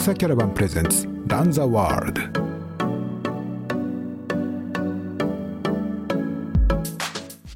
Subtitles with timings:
[0.00, 2.22] 草キャラバンプレゼンツランザワールド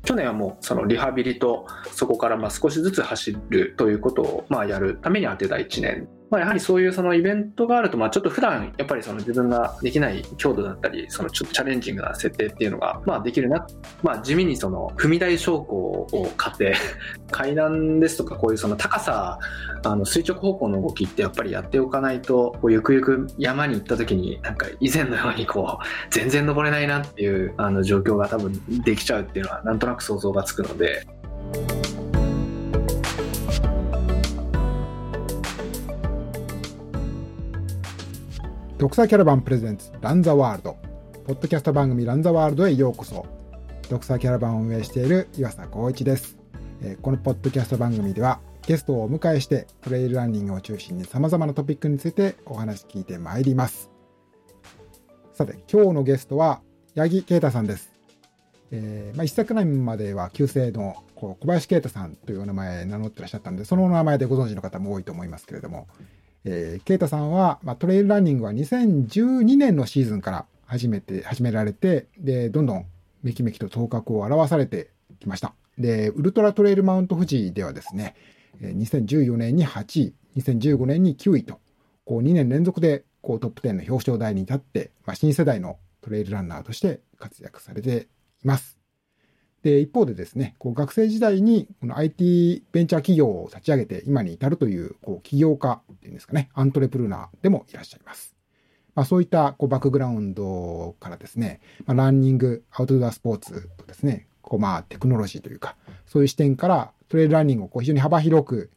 [0.05, 6.07] 去年はもうそのリハビリとそこからまあ少しずつ走るということをまあやるために当てた1年。
[6.35, 13.65] まあ、やはりそういうそのイベントがあると、まあ、ちょっと普段やっぱりその自分ができない強度だったり、そのちょっとチャレンジングな設定っていうのが、まあ、できるな、
[14.03, 16.75] まあ、地味にその踏み台昇降を買って、
[17.31, 19.39] 階段ですとか、こういうその高さ、
[19.85, 31.07] あの垂直方向の動きってやっぱりやっておかないと、こうゆくゆく山に行った時に、なんか以前のようにこう、全然登れないなっていうあの状況が多分できちゃうっていうのは、なんとなく想像がつくので。
[38.77, 40.77] 独裁キャラバンプレゼンツランザワールド。
[41.25, 43.25] ポッドキャスト番組ランザワールドへようこそ。
[43.89, 46.37] 独裁キャラバンを運営している岩佐光一です、
[46.83, 53.91] えこのポッドキャスト番組ではゲストをお迎えしてトレイルランニングを中心に様々なトピックについてお話聞いてまいります。
[55.35, 56.61] さて今日のゲストは
[56.97, 57.93] 八木啓太さんです。
[58.73, 65.87] えーまあ、一昨年までは旧姓のこう小林啓太さんというお名前名乗ってらっしゃったんで、そのお名前でご存知の方も多いと思いますけれども、
[66.45, 72.87] えー、ケイタさんは、まあ、トレイルランニングは2012年のシーズンから始めて、始められて、で、どんどん
[73.23, 75.55] めきめきと頭角を現されてきました。
[75.79, 78.15] で、ウルトラトレイルマウント富士ではですね、
[78.61, 81.61] 2014年に8位、2015年に9位と、
[82.05, 88.09] こう2年連続でこうトップ10の表彰台に立って、まあ、新世代のトレイルランナーとして活躍されて
[88.43, 88.84] います。
[89.65, 98.37] で、一方でですね、こう学生時代にこの IT ベンチャー企業を立ち上げて今に至るというこう起業家っていうんですかね、アントレプルナーでもいらっしゃいます。
[98.95, 108.71] まあ、そういったこうバックグラウンドからですね、まあ、ランニング、アウトドアスポーツとですね、こうまあテクノロジーというか、そういう視点からトレイルランニングをこう非常に幅広く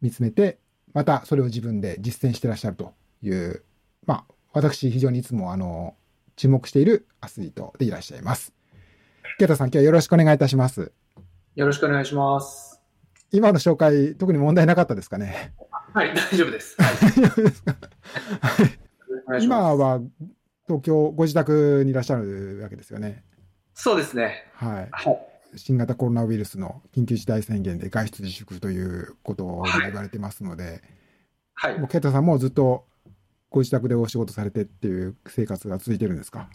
[0.00, 0.58] 見つめて、
[0.92, 3.62] またそれを自分で実践してらっしゃるという、
[4.06, 5.94] まあ私非常にいつもあの
[6.34, 8.59] 注目しているアスリートでいらっしゃいます。
[9.40, 10.92] ケイタさん、今日はよろしくお願いいたします。
[11.54, 12.78] よろしくお願いします。
[13.32, 15.54] 今の紹介、特に問題なかったですかね？
[15.94, 16.76] はい、大丈夫です。
[19.26, 20.02] はい、 今は
[20.66, 23.24] 東京、ご自宅にいらっしゃるわけですよね？
[23.72, 24.46] そうですね。
[24.52, 24.88] はい。
[24.92, 25.18] はい、
[25.58, 30.82] 新型コロナウイルスの緊急事態宣言で外出自粛ということを言われてますので、
[31.54, 31.78] はい。
[31.78, 32.84] もうケイタさんもずっと
[33.48, 36.50] ご自宅でお仕事されてっていう生活が続いてるんですか？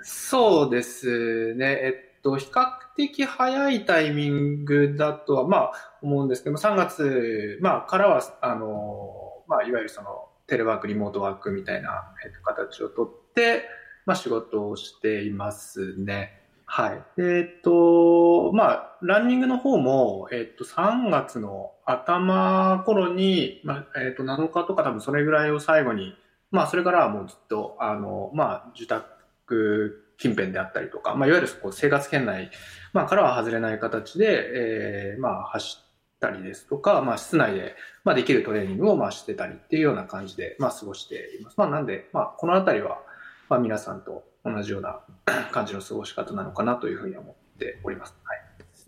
[0.00, 1.66] そうですね。
[1.82, 2.64] えっと、比較
[2.96, 5.72] 的早いタイミングだとは、まあ、
[6.02, 13.64] 思うんですけども、3月、まあ、からは、あの、まあ、いわゆるその、テレワーク、リモートワークみたいな、えっと、形をとって、
[14.06, 16.42] まあ、仕事をしていますね。
[16.74, 17.04] はい。
[17.18, 26.14] えっと、まあ、ランニングの方も、えっと、3月の頭頃に、まあ、えっと、7日とか多分それぐらいを最後に、
[26.50, 32.52] まあ、それからはもうずっと、あの、まあ、受託近辺であったりとか、まあ、いわゆるこう生活圏内、
[32.92, 35.84] まあ、からは外れない形で、えー、まあ、走っ
[36.20, 37.74] たりですとか、まあ、室内で、
[38.04, 41.54] まあ、できるトレーニングを、まあ、してたりっていうような感じで、まあ、過ごしています。
[41.56, 43.00] まあ、なんで、まあ、このあたりは、
[43.48, 45.00] まあ、皆さんと同じような
[45.50, 48.14] 感じの過ごし方なのかなというふうに思っております。
[48.22, 48.38] はい。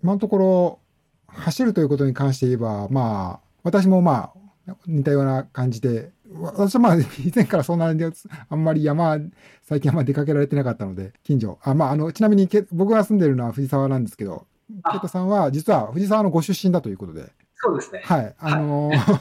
[0.05, 0.79] 今のところ、
[1.27, 4.33] 走るということに関して言えば、まあ、私もま
[4.69, 8.03] あ、似たような感じで、私はまあ、以前からそんなに、
[8.49, 9.19] あんまり山、
[9.63, 11.59] 最近あんま出かけられてなかったので、近所。
[11.63, 14.47] あ、まあ、あの、ちなみに僕が住んでるのは藤沢なんですけど、
[14.91, 17.31] ケイトさんは実は藤沢のご出身だということで。
[17.57, 18.03] そうですね。
[18.05, 18.35] はい。
[18.39, 19.21] あのーはい、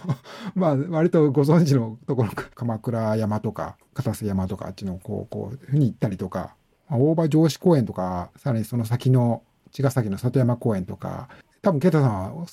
[0.56, 6.56] まあ、割とご存知のところ、鎌倉山とか、片瀬山とか、あっちの、こう、こう、ふうに行ったりとか、
[6.90, 11.30] 大場城址公園とか、さらにその先の茅ヶ崎の里山公園とか、
[11.62, 12.46] 多分、ケイトさんは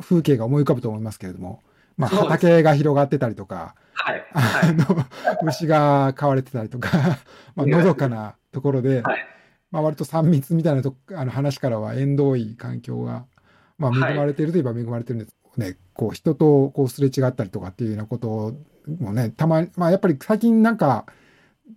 [0.00, 1.60] 風景が思い浮かぶと思いますけれども、
[1.98, 4.24] まあ、畑が広がってたりとか、はい。
[4.32, 5.04] あの、
[5.46, 7.18] 牛が飼われてたりとか、
[7.56, 9.26] まあ、のどかなところで、はい、
[9.72, 13.26] まあ、割と3密みたいなとあの話からは縁遠い環境が、
[13.76, 15.34] まあ、恵まれているといえば恵まれてるんです。
[15.56, 18.54] ね、こう、人とこうすれ違ったりとかっていうようなこと
[19.00, 21.04] もね、たまに、まあ、やっぱり最近なんか、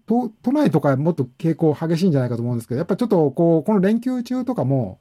[0.06, 5.00] 都都内とかもっと傾向激しいんじゃないかと思うんですけど、やっぱちょっとこう、この連休中とかも、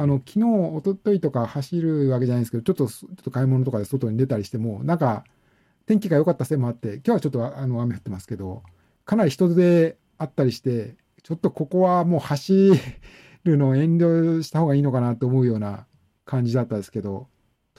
[0.00, 0.38] あの、昨日、
[0.78, 5.24] 一昨日とか走るわけじゃないですけど、ちょっと、ちょっと買い物とかで外に出たりしても、なんか、
[5.86, 8.62] 天気が良かったせいもあって、今日はちょっとあの雨降ってますけど、
[9.04, 12.70] かなり人出あったりして、ちょっとここはもう走
[13.42, 15.86] るのを遠慮した方がいいのかなと思うような
[16.24, 17.26] 感じだったですけど、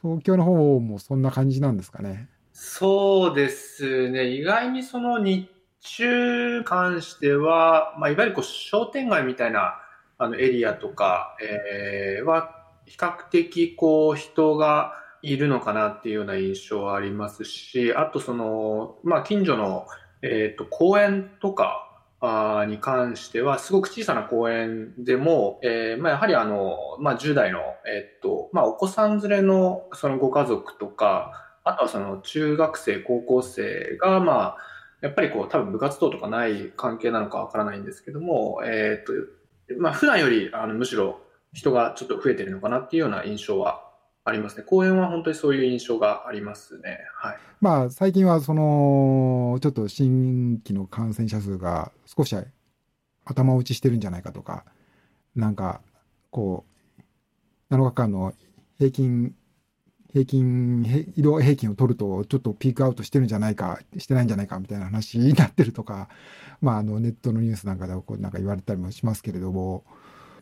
[0.01, 2.27] 東京の方もそんな感じなんですかね？
[2.51, 4.27] そうですね。
[4.27, 5.50] 意外にその日
[5.80, 9.80] 中関しては、まあ、いわゆるこう商店街みたいな
[10.19, 12.56] あのエリアとか、えー、は
[12.86, 19.88] 比較的こう人がいるのかなっていうような印象はありますし、あとその、まあ、近所の、
[20.21, 21.86] えっ、と、公園とか、
[22.21, 31.31] あに関しては、すごく小さな公園でも、えーまあ、やはりあの、まあ、10代の、えっとまあ、お子さん連れのそのご家族とか、
[31.63, 34.57] あとはその中学生、高校生が、まあ、
[35.01, 39.13] やっぱりこう、多分部活動とかない関係なのかわからないんですけども、えっと、
[39.77, 41.21] まあ、普段よりあのむしろ
[41.54, 43.89] 人がちょっと増えてるのかなっていうような印象は
[44.25, 44.63] ありますね。
[44.63, 47.00] 公園は本当にそういう印象がありますね。
[47.16, 47.38] はい。
[47.62, 52.36] まあ、最近はその、ちょっと新規の感染者数が少し
[53.25, 54.66] 頭打ちしてるんじゃないかとか、
[55.36, 55.81] なんか、
[56.30, 56.66] こ
[57.69, 58.33] う、7日間の
[58.77, 59.36] 平均、
[60.11, 66.09] 平均、移動平均を取ると、ちょっとピークアウトしてるんじゃないか、してないんじゃないかみたいな話になってるとか、
[66.61, 69.83] まあ、あの、ネットのニュースなんかでこうなんか言われたりもしますけれども、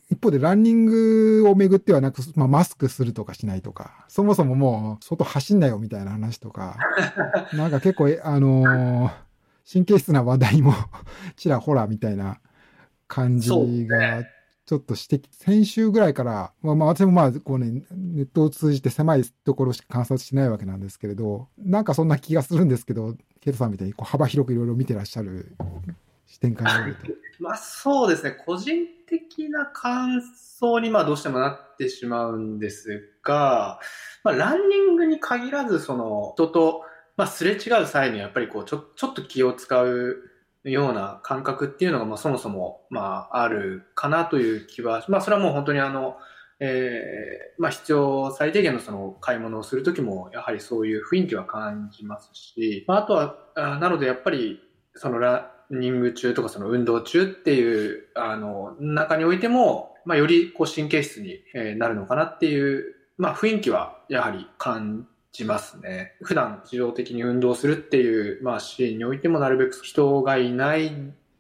[0.10, 6.78] 一方でランニングをめぐってはなく、まあ、マスクするとかしないとか、そもそももう外走んなよみたいな話とか、
[7.54, 9.12] なんか結構、あのー、
[9.72, 10.74] 神経質な話題も
[11.36, 12.40] ちらほらみたいな
[13.10, 14.24] 感じが、
[14.68, 25.56] ちょっと指摘、先週ぐらいから、まあ、まあ私もまあ、こうね、ネットを通じて狭いところしか観察しないわけなんですけれど、なんかそんな気がするんですけど、ケイトさんみたいにこう幅広くいろいろ見てらっしゃる
[26.26, 27.08] 視点から見ると。
[27.40, 33.80] まあそうですね、個人的な感想にまあどうしてもなってしまうんですが、
[34.26, 36.82] まあ、ランニングに限らず、その人と、
[37.16, 40.30] まあ、すれ違う際にやっぱりこうちょちょっと気を使う
[40.72, 46.18] ような感覚っていうのがまあそもそもまああるかなという気は、まあそれはもう本当にあの、
[46.60, 54.60] えー、まあ必要最低限のその買い物をするときもやはりそういう雰囲気は感じますし、まあ、あとは、あなのでやっぱり
[54.96, 61.40] そのランニング中とかその運動中っていうあの中においても、まあ、よりこう神経質に
[61.78, 65.08] なるのかなっていう、まあ、雰囲気はやはり感
[65.38, 66.16] じますね。
[66.24, 70.92] 普段自動的に運動するっていう、まあ、シーンにおいてもなるべく人がいない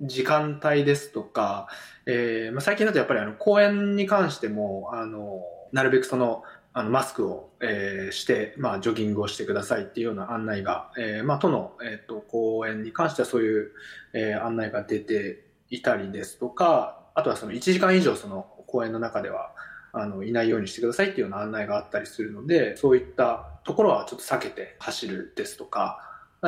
[0.01, 1.67] 時間帯ですとか、
[2.05, 5.41] えーまあ、最近だとやっぱりあの公園に関してもあの
[5.71, 13.71] なるべくそのあのマスクを、えー、して、まあ、ジョギングをしてくださいっていうような案内が、えーまあ、都の、えーと、公園に関してはそういう、
[14.13, 19.53] えー、案内が出ていたりですとか、あとはその1時間以上その公園の中では
[19.93, 25.99] あのいないようにしてくださいっていうような案内があったりするので、そういったところはちょっと避けて走るですとか、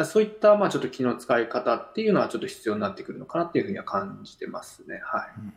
[0.06, 5.00] そういったまあちょっと気の使い方っていうのはちょっと必要になってくるのかなっていうふうには感じてますね。
[5.04, 5.30] はい。
[5.38, 5.54] うん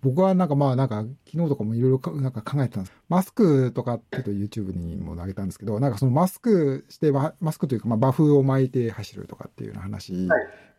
[0.00, 2.96] 僕はなんかまあなんか昨日とかもいろいろなんか考えてたんです。
[3.08, 10.28] マスクとかってと YouTube にも投げたんですけど、なんかそのマスクして、マスクというかまあバフを巻いて走るとかっていうような話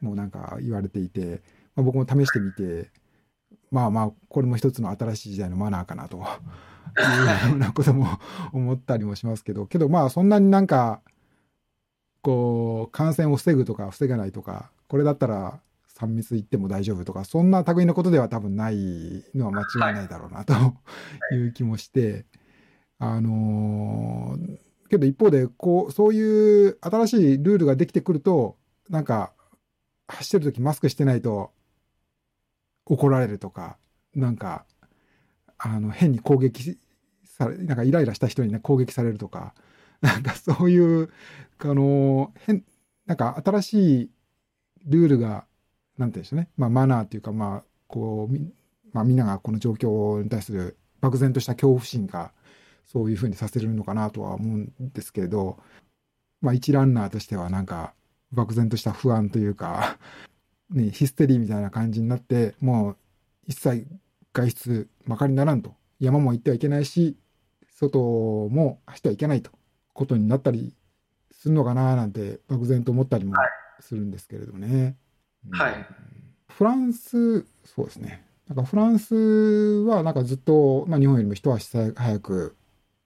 [0.02, 1.42] もなんか言われていて、
[1.76, 2.90] まあ、僕も試してみて、
[3.76, 6.24] まあまあこれも一つの新しい時代のマナーかなと。
[6.98, 8.08] いうようなことも
[8.54, 11.02] 思ったりもしますけど、けどまあそんなになんか
[12.22, 15.60] こう感染を防ぐとか防げないとか、これだったら
[16.00, 20.54] 3密行っても大丈夫とか、そんな類のことでは多分ないのは間違いないだろうなと
[21.34, 22.26] いう気もして、
[22.98, 28.56] あのー、けど一方で、こう、そういう新しいルールができてくると、
[28.90, 29.34] なんか、
[30.08, 31.52] 走ってる時マスクしてないと
[32.86, 33.78] 怒られるとか、
[34.14, 34.66] なんか、
[35.58, 36.78] あの、変に攻撃
[37.24, 39.54] され、なんかイライラした人にね、攻撃されるとか、
[40.02, 41.10] なんかそういう、
[41.60, 42.64] あの、変、
[43.06, 44.12] なんか新しい
[44.86, 45.46] ルールが
[45.98, 48.34] なんていうんでしょうね、まあ、マナーっていうか、まあ、こう、
[48.92, 52.32] まあ、みんながこの状況に対する漠然とした恐怖心が、
[52.86, 55.58] そういうふうにさせるのかなとは思うんですけれど、
[56.42, 57.94] まあ、一ランナーとしてはなんか、
[58.32, 59.98] 漠然とした不安というか、
[60.70, 62.98] ね、ヒステリーみたいな感じになって、もう
[63.48, 63.88] 一切
[64.34, 65.74] 外出まかりならんと。
[66.00, 67.18] 山も行ってはいけないし、
[67.70, 68.00] 外
[68.50, 69.52] も走ってはいけないと。
[69.96, 70.74] ことになったり
[71.32, 73.36] するのかななんて漠然と思ったりも
[73.80, 74.98] するんですけれどね。
[75.52, 75.86] はい。
[76.50, 78.26] フランス、そうですね。
[78.48, 82.56] なんかフランスはなんかずっと、まあ、日本よりも一足早く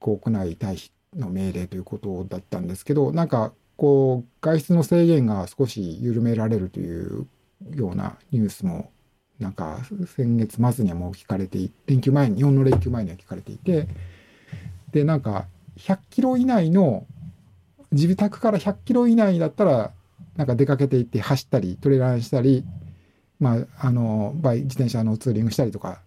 [0.00, 7.26] 国内退避の命令ということだったんですけど、なんかこう外出の制限が少し緩められるという
[7.74, 8.90] ようなニュースも
[9.38, 9.80] なんか
[10.16, 13.88] 先月末にはもう聞かれて連休前に、日本の連休前には聞かれていて、
[14.92, 15.46] で、なんか
[15.78, 17.06] 100キロ以内の、
[17.92, 19.92] 自宅から100キロ以内だったら
[20.36, 22.64] なんか出かけていって走ったり、トレラーしたり、
[23.40, 26.02] まあ、あの、バイ、自転車のツーリングしたりとか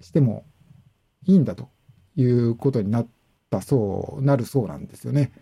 [0.00, 0.44] しても
[1.26, 1.68] いいんだと
[2.16, 3.06] いうことになっ
[3.50, 5.32] たそう、なるそうなんですよね。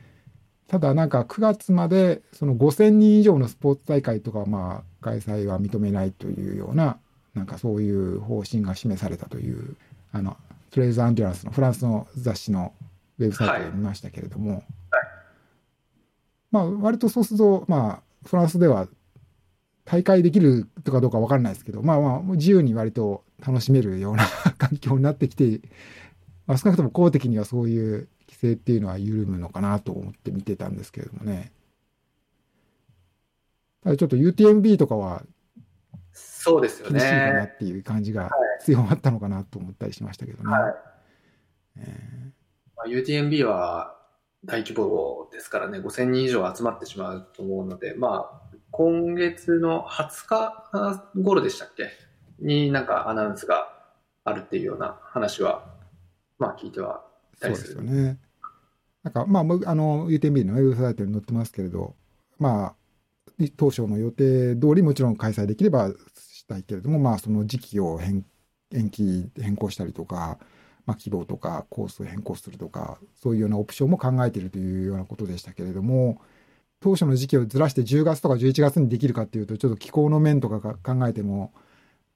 [0.68, 6.99] ただなんか9月までその5000人以上のスポーツ大会とかまあ開催は認めないというような
[7.35, 9.76] なんかそういう方針が示されたという
[10.12, 10.37] あの
[10.70, 12.73] トレイズ・アンデュランスのフランスの雑誌の
[13.18, 14.64] ウェブサイトで見ましたけれども、はい、
[16.50, 18.88] まあ、割とそうすると、まあ、フランスでは
[19.85, 24.26] 大会できるとかどうか分からないですけど、まあまあ、自由に割と楽しめるような
[24.58, 25.61] 環境になってきて、
[26.46, 31.52] まあ、少なくとも公的にはそういう規制っていうのは緩むのかなと思って見てたんですけれどもね。
[33.83, 35.23] ただちょっと UTMB とかは、
[36.12, 36.99] そうですよね。
[36.99, 38.30] 厳しいかなっていう感じが
[38.61, 40.50] 強まったのかなと思ったりしましたけどね。
[40.50, 40.75] はい
[41.78, 42.30] えー
[42.76, 43.97] まあ、UTMB は
[44.45, 51.90] 大規模ですからね、5000人以上集まってしまうと思うので、まあ、今月の20日頃でしたっけ？
[52.38, 53.73] になんかアナウンスが
[54.25, 55.64] あるっていうような話は、
[56.38, 57.05] まあ聞いては。
[57.36, 58.18] そうですよね。
[59.02, 61.94] なんか、まあ、あの、UTB のウェブサイトに載ってますけれど、
[62.38, 62.74] まあ、
[63.56, 68.24] 当初の予定通りもちろん開催できればしたいけれども、まあ、その時期を変
[68.72, 70.38] 延期、変更したりとか、
[70.86, 76.20] まあ、希望とかコースを変更するとか、そういうようなオプションも考えているというようなことでしたけれども、
[76.80, 81.52] 当初の時期をずらして10月とか11月にできるかっていうと、ちょっと気候の面とか考えても、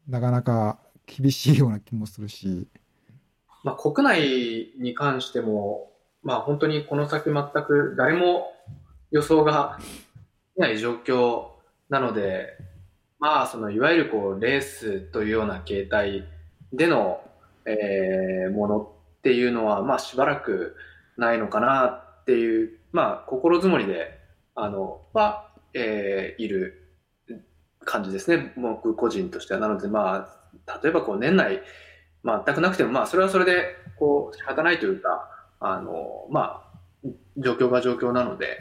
[0.08, 2.68] なかなか厳しいような気もするし。
[3.62, 5.90] まあ、国内に関しても、
[6.23, 8.52] まあ、本当にこの先全く誰も
[9.11, 9.79] 予想が
[10.57, 11.49] ない状況
[11.88, 12.57] なので、
[13.19, 16.25] まあ、そのいわゆるこうレースというような形態
[16.73, 17.21] での、
[17.67, 20.76] え、ものっていうのは、まあ、しばらく
[21.17, 24.19] ないのかなっていう、まあ、心づもりで、
[24.55, 26.95] あの、は、え、いる
[27.85, 29.61] 感じですね、僕個人としては。
[29.61, 30.29] なので、ま
[30.67, 31.61] あ、例えばこう年内、
[32.24, 35.28] 全くなくても、まあ、それはそれで、こう、仕方ないというか、
[35.60, 38.58] あの、まあ、状況が状況なので、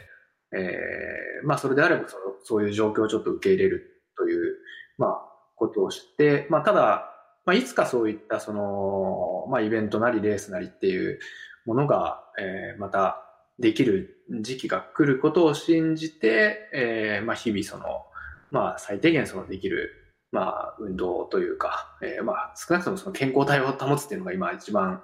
[0.51, 4.55] えー、まあ、それであればその、そういう状況をちょっと受け入れるという、
[4.97, 5.21] まあ、
[5.55, 7.09] ことをして、まあ、ただ、
[7.45, 11.19] まあ、いつかそういったその、まあ、イベントなりレースなりっていう
[11.65, 13.23] ものが、えー、また
[13.59, 18.05] できる時期が来ることを信じて、えー、まあ、日々その、
[18.51, 19.98] まあ、最低限そのできる、
[20.31, 25.01] まあ、運動というか、えー、まあ、少なくともその健康体を保つっていうのが今一番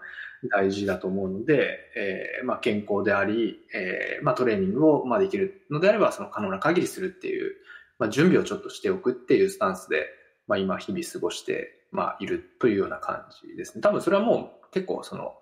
[0.51, 7.55] 大事だと思うので、えー、まあ、健康であり、えー、まあ、トレーニングを、まあ、できるのであれば、その可能な限りするっていう、
[7.97, 10.07] まあ、準備をちょっとしておくっていうスタンスで、
[10.47, 13.81] まあ、今日々過ごして、まあ、いるというような感じですね。
[13.81, 15.33] 多分それはもう結構その、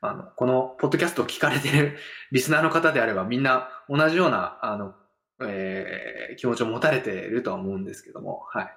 [0.00, 1.96] あの、このポッドキャストを聞かれてる
[2.30, 4.94] リスナーの方であればみんな同じような、あの、
[5.40, 8.76] えー、気持ちを持たれているとは思うんですけども、はい。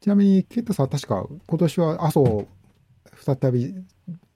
[0.00, 2.48] ちなみに、ケンタさんは確か今年は阿蘇
[3.16, 3.74] 再び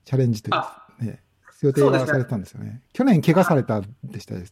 [0.05, 0.53] チャレンジとい
[1.01, 1.23] う、ね、
[1.63, 2.67] 予定がされたんですよね。
[2.67, 4.45] ね去年怪我されたでしたね。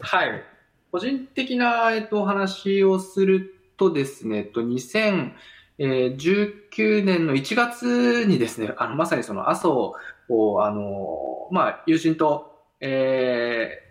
[0.00, 0.42] はい。
[0.90, 9.94] 個人的な、えっと、お話をするとですね、えっと、2019年の1月にですね、あの、まさにその阿蘇
[10.28, 13.86] を、あの、まあ、友人と、えー、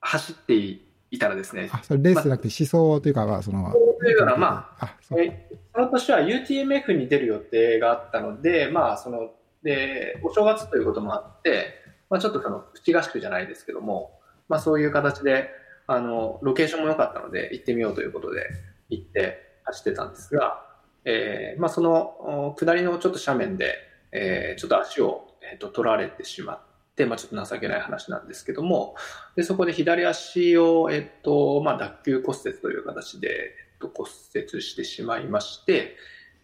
[0.00, 1.68] 走っていたらですね。
[1.72, 9.30] あ、それレースじゃなくて思想というか、まあ、その、というか、まあ、あそえその年は UTMF に出る予定があったので、まあ、その、
[9.62, 15.48] で、お正月ということもあって、まあ、ちょっとその、プチ合宿じゃないですけども、まあ、そういう形で、
[15.86, 18.46] あの、ロケーションも良かったので、行ってみようということで、
[18.96, 20.66] 行って走ってたんですが、
[21.04, 23.76] えー、まあ、その、下りのちょっと斜面で、
[24.12, 26.60] えー、ちょっと足を、えー、と取られてしまっ
[26.96, 28.94] て、まあ、ちょっと情けない話なんですけども、
[29.36, 35.96] でそこで左足を、えっ、と、まあ、脱臼骨折という形で、えっと、骨折してしまいまして、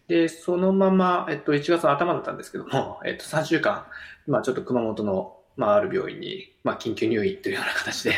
[0.07, 3.85] で、そのまま、えっと、1月の頭だったんですけども、えっと、3週間、
[4.27, 8.13] まあ、ちょっと熊本の、まあ、ある病院に、まあ、緊急入院というような形で、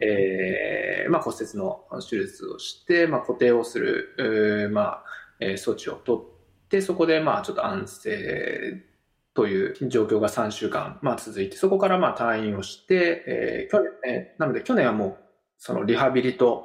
[0.00, 5.04] えー、まあ、骨折の手術をして、まあ、固定をする、まあ、
[5.40, 8.84] えー、装置を取って、そこで、まあ、ちょっと安静
[9.34, 15.16] という状況が3週間、まあ、続いて、そこから、まあ、退院をして、えー、去年、えー、なので、去年はもう、
[15.58, 16.64] そのリハビリと、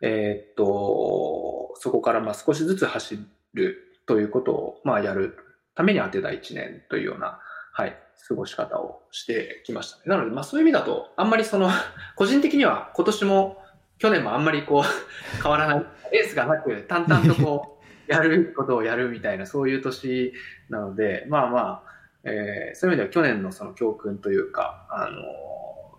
[0.00, 3.18] えー、っと、そこから、まあ、少しずつ走
[3.54, 5.36] るということを、まあ、やる
[5.74, 7.40] ために当てた1年というような、
[7.72, 10.02] はい、過ごし方をしてきましたね。
[10.06, 11.70] なので、まあそういう意味だと、あんまりその、
[12.16, 13.62] 個人的には今年も
[13.98, 14.82] 去年もあんまりこう、
[15.42, 20.32] 変わらない、エースがなく、淡々とこう、 やることをやるみたいな、そういう年
[20.70, 25.22] なので、まあまあ、えー、そういう意味では去年のその教訓というか、あの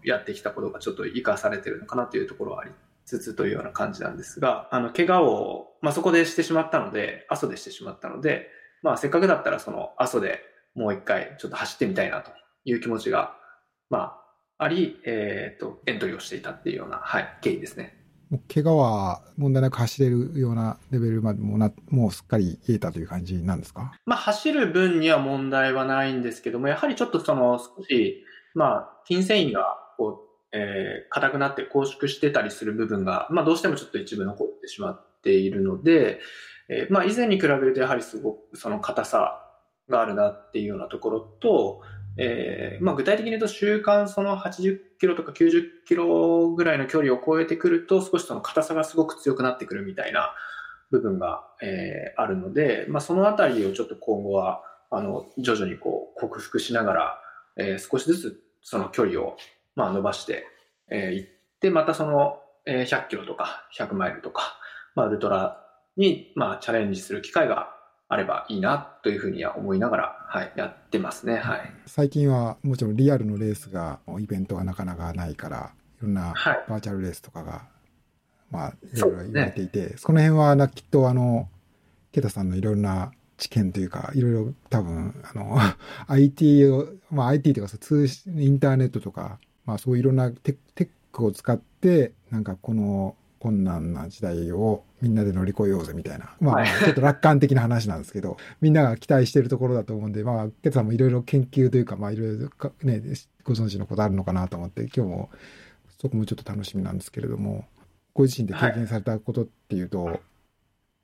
[0.04, 2.72] やってきたことがちょっと生かされてるのかなというところはあり
[3.06, 8.50] つつというような感じなんですが、あの、怪我を、まあそこでしてしまったので、阿蘇でしてしまったので、
[8.82, 10.42] まあせっかくだったらその阿蘇で
[10.76, 12.32] もう一回ちょっと走ってみたいなと
[12.66, 13.36] いう気持ちが
[13.90, 14.20] ま
[14.60, 17.98] あ、あり、えっ、ー、と、エントリーをしていたっていうような、はい、経緯ですね。
[18.30, 23.92] もう怪我は問題なく走れるようなレベルまでもな、もうすっかり言えたという感じなんですか？
[24.06, 28.24] まあ、走る分には問題はないんですけども、やはりちょっとその、少し、
[28.54, 36.20] まあ、筋繊維が、こう、えー、硬くなって拘縮してたりする部分が、まあ、どうしてもちょっと一部残ってしまっているので、
[36.70, 39.49] えー、まあ、以前に比べるとやはりすごくその硬さ
[39.90, 41.82] があるなっていうようなところと、
[42.18, 50.34] えー、まあ、具体的に言うと週間その80キロとか90キロぐらいの距離を超えてくると少しその硬さがすごく強くなってくるみたいな
[50.92, 57.22] 部分が、えー、あるので、まあ、そのあたりをちょっと今後はあの徐々にこう克服しながら、
[57.58, 59.38] えー、少しずつその距離を
[59.76, 60.36] まあ伸ばしてい、
[60.92, 61.28] えー、っ
[61.62, 64.60] てまたその100キロとか100マイルとか、
[64.96, 65.64] まあ、ウルトラ
[65.96, 67.79] にまあチャレンジする機会が
[68.12, 71.38] あればいいなというふうには思いながら、はい、やってますね。
[71.38, 71.72] はい。
[71.86, 76.34] 最近はもちろんリアルのレースが、イベントがなかなかないから、いろんな
[76.68, 77.62] バーチャルレースとかが、はい、
[78.50, 81.50] まあ、いろいろ言われていて、そ、ね,、の辺はなきっとあの、
[82.12, 85.60] ケタさんのいろんな知見というか、いろいろ多分、あの、
[86.08, 96.36] IT を、まあ IT というか通インターネットとか、まあそういろんなテテックを使って、なんかこの困難な時代をみんなで乗り越えようぜみたいな。
[96.40, 102.50] まあ、ちょっと楽観的な話なんですけど、 みんなが期待してるところだと思うんで、まあ、ケツさんもいろいろ研究というか、まあ、いろいろ
[102.84, 103.02] ね、
[103.44, 105.30] ご存知のことあるのかなと思って、今日も
[105.98, 107.66] そこもちょっと楽しみなんですけれども、
[108.14, 110.20] ご自身で経験されたことっていうと、はい、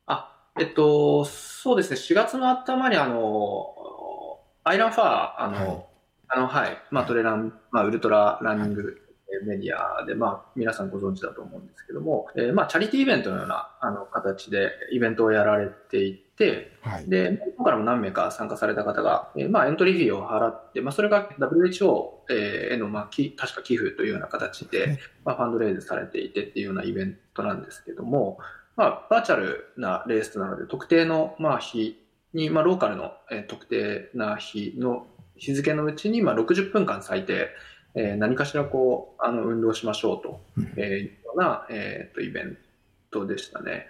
[0.08, 3.74] あ、えっと、そうですね、4月の頭にあの、
[4.64, 5.86] アイランファー、あの、はい、
[6.28, 9.05] あの、はい、まあ、トレラン、まあ、ウルトラランニング
[9.46, 28.38] メディアで、まあ、皆さんご存知だと思うんですけども、えー、まあ、チャリティーイベントのようなあの形でイベントをやられていて、はい、で、日本からも何名か参加された方が、えー、まあ、エントリーフィーを払って、まあ、それが WHO への、まあ、き確か寄付というような形で、まあ、ファンドレイズされていてっていうようなイベントなんですけども、
[28.76, 32.00] まあ、バーチャルなレースなので、特定の、まあ、日
[32.34, 35.08] に、まあ、ローカルの、えー、特定な日の
[35.38, 37.50] 日付のうちに、まあ、60分間最低、
[37.96, 40.42] えー、何かしらこう、あの、運動しましょうと、
[40.76, 42.58] えいうような、えっ、と、イベン
[43.10, 43.88] トでしたね。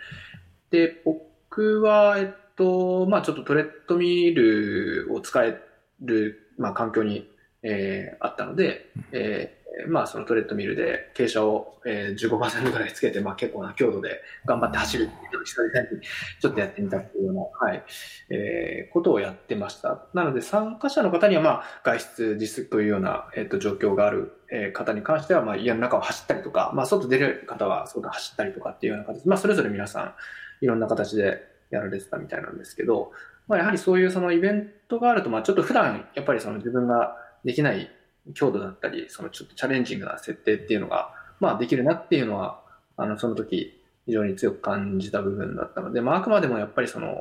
[0.69, 5.59] で、僕は、えっと、まあちょっとトレッドミルを使え
[6.01, 7.29] る、まあ環境に、
[7.63, 9.57] えー、あったので、え
[9.87, 16.01] まあ、そのトレッドミルで傾斜を、えー、15%ぐらいつけて、まあ、結構な強度で頑張って走るっていうのを久々に
[16.39, 17.83] ちょっとやってみたっていうような、はい
[18.29, 20.05] えー、ことをやってました。
[20.13, 30.13] なので参加者の方には、まあ、外出自粛というような、えー、と状況がある、えー、方に関しては、まあ、家の中を走ったりとか、まあ、外出る方は外走ったりとかっていうような形で、まあ、それぞれ皆さん
[30.61, 33.11] いろんな形でやられてたみたいなんですけど、
[33.47, 37.89] まあ、やはりそういうそのイベントがあると、まあ、ちょっと普段やっぱりその自分ができない
[38.33, 42.61] 強度だったり、そのちょっとチャレンジングな設定っていうのが、まあできるなっていうのは、
[42.97, 47.15] あの、その時非常に強く感じた部分だったので、まああくまでもやっぱりその、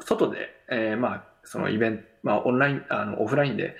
[0.00, 3.76] 外で、えー、まあそのイベント、まあオンライン、あの、オフラインで、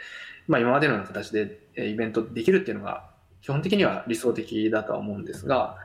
[0.49, 3.09] まあ今までのような形でイベントできるっていうのが、
[3.41, 5.77] 基本的には理想的だとは思うんですが、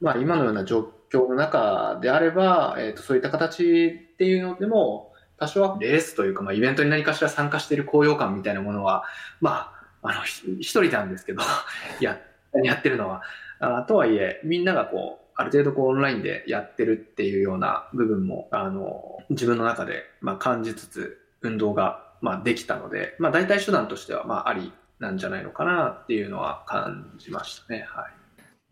[0.00, 9.04] まあ今のような状況の中であれば、えっ、ー、と、そういった形っていうのでも、多少はレースというか、まあ、イベントに何かしら参加している高揚感みたいなものは、
[9.40, 9.72] ま
[10.02, 11.42] あ、あの、一人なんですけど、
[12.00, 12.18] や、
[12.62, 13.22] やってるのは。
[13.58, 27.86] あとはいえ、みんながこう、ある程度こうオンラインでやってるっていうような部分も、あの、自分の中で、まあ、感じつつ、運動が、まあ、できたので、まあ、大体手段としては、まあ、ありなんじゃないのかなっていうのは感じましたね。
[27.88, 28.06] は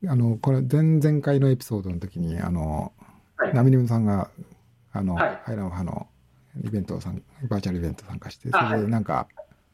[0.03, 0.09] い。
[0.09, 2.93] あの、これ、前々回のエピソードの時に、あの、
[3.37, 4.31] はい、ナミニムさんが、
[4.93, 6.07] あの、はい、ハイラン派の
[6.63, 9.29] イベントを参バーチャルイベント参加して、それでなんか、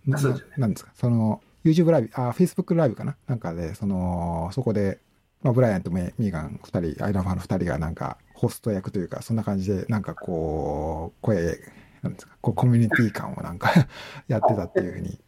[0.06, 0.18] な
[0.56, 3.16] なんですか、その、YouTube ライブ、あ、Facebook ライブかな？
[3.26, 4.98] なんかで、その、そこで、
[5.42, 11.58] まあ、ブライアンとミーガン二人、アイランファンの二人がなんか、ホスト役というか、そんな感じで、なんかこう、声、
[12.02, 13.70] なんですか、こう、コミュニティ感をなんか
[14.28, 15.20] やってたっていうふうに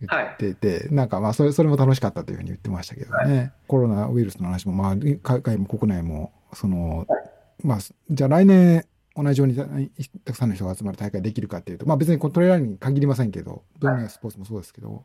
[0.00, 3.38] 言ってて、はい、なんかまあ、それ、それも楽しかったというふうに言ってましたけどね。
[3.38, 7.06] はい、コロナウイルスの話も、まあ、海外も国内も、その、
[7.62, 7.78] まあ、
[8.10, 8.84] じゃあ来年、
[9.16, 9.56] 同じように
[10.24, 15.04] たくさんの人が集まる大会できるかっていうと、まあ別にこのトレーラーに限りませんけど、どんなスポーツもそうですけど、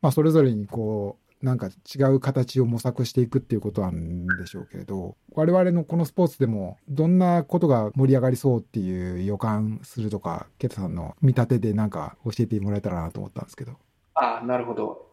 [0.00, 13.72] まあそれぞれにこう、なんか違う形を模索していくっていうことなんでしょうけれど、我々のこのスポーツでもどんなことが盛り上がりそうっていう予感するとか、ケタさんの見立てでなんか教えてもらえたらなと思ったんですけど。
[14.14, 15.06] ああ、なるほど。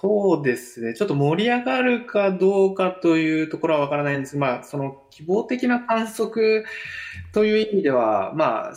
[0.00, 0.94] そうですね。
[0.94, 6.64] ちょっと盛り上がるかどうかというところはわからないんですまあ、その希望的な観測
[7.32, 8.72] という意味では、まあ、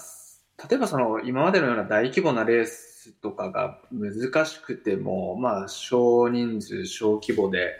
[0.69, 7.75] 例えばその今までのような大規模なレーススとかが難しくても、まあ、少人数、小規模で、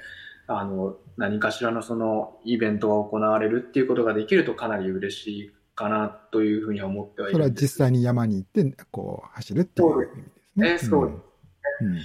[0.47, 10.89] あの、何かしらのそのイベントが行われるっていうことができるとかなり嬉しいかなというふうには思ってはいるそれは実際に山に行って、こう、走るっていう意味ですね。
[10.89, 11.23] そうですね。
[11.81, 11.99] うん、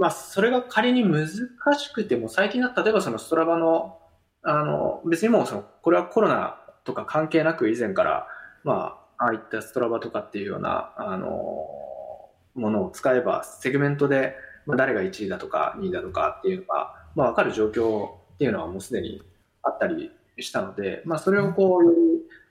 [0.00, 3.98] まあ、それが仮に難しくても、最近は例えばそのストラバの、
[4.42, 8.26] あの、別にもうその、これはコロナとか関係なく以前から、
[8.64, 11.28] まあ、ああいったストラバとかっていうような、あの、
[12.54, 19.22] ものを使えば、セグメントで、まあ、誰が1位だとか2位だとかっていうのが、まあ、分かる状況っていうのはもうすでに
[19.62, 21.82] あったりしたので、まあ、それをこう、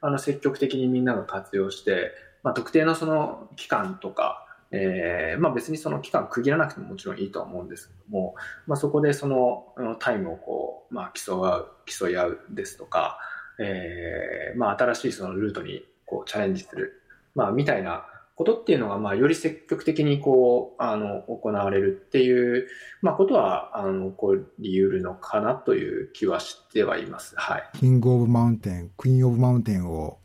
[0.01, 2.12] あの積極的にみんなが活用して、
[2.43, 8.36] まあ、特定のその期間とか、えーまあ、別にその期間区切らなくてももちろんいいとは思うんですけども、
[8.67, 13.17] まあ、そこでそのタイムをこう、まあ、競う競い合うですとか、
[13.60, 17.01] えーまあ、新しいそのルートにこうチャレンジする、
[17.36, 18.05] まあ、みたいな
[18.39, 22.69] ことっていうのが、まあ、より積極的にこう、あの、行われるっていう、
[23.01, 27.36] まあ、ことは、あの起、こう、理由るのかなという気はしてはいます。
[27.36, 27.69] はい。
[27.77, 30.19] キングオブマウンテン、クイーンオブマウンテンを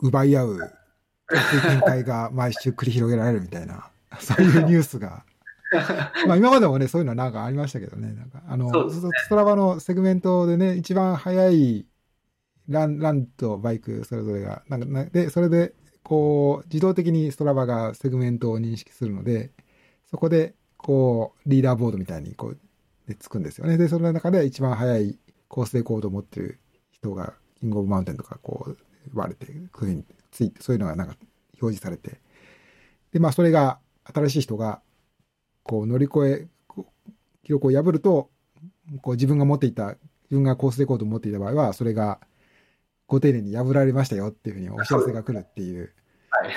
[0.00, 0.72] 奪い合う
[1.62, 3.90] 展開が毎週繰り広げられるみたいな、
[4.20, 5.24] そういうニュースが。
[6.26, 8.12] まあ今までもね、そういうのはなんかありましたけどね。
[8.12, 11.86] なんかあの、ね、 Strava のセグメントでね、一番速い
[12.68, 19.52] ラン、ランとバイクそれぞれが、なんか、で、それでこう、自動的に Strava がセグメントを認識するので、
[20.10, 22.58] そこで、こう、リーダーボードみたいに、こう、
[23.06, 23.78] でつくんですよね。
[23.78, 25.18] で、その中で一番速い
[25.48, 26.58] コースレコードを持ってる
[26.90, 28.76] 人が、 King of Mountain とか、こう、
[29.14, 31.14] 言われて、そういうふうについて、そういうのがなんか
[31.60, 32.20] 表示されて、
[33.12, 34.80] で、まあ、それが、新しい人が、
[35.62, 36.82] こう、乗り越え、
[37.44, 38.30] 記録を破ると、
[39.00, 39.98] こう、自分が持っていた、自
[40.30, 42.18] 分がコースでコードを持っていた場合は、それが、
[43.06, 45.92] ご丁寧に破られましたよっていうふうにお知らせが来るっていう。
[46.30, 46.50] はい。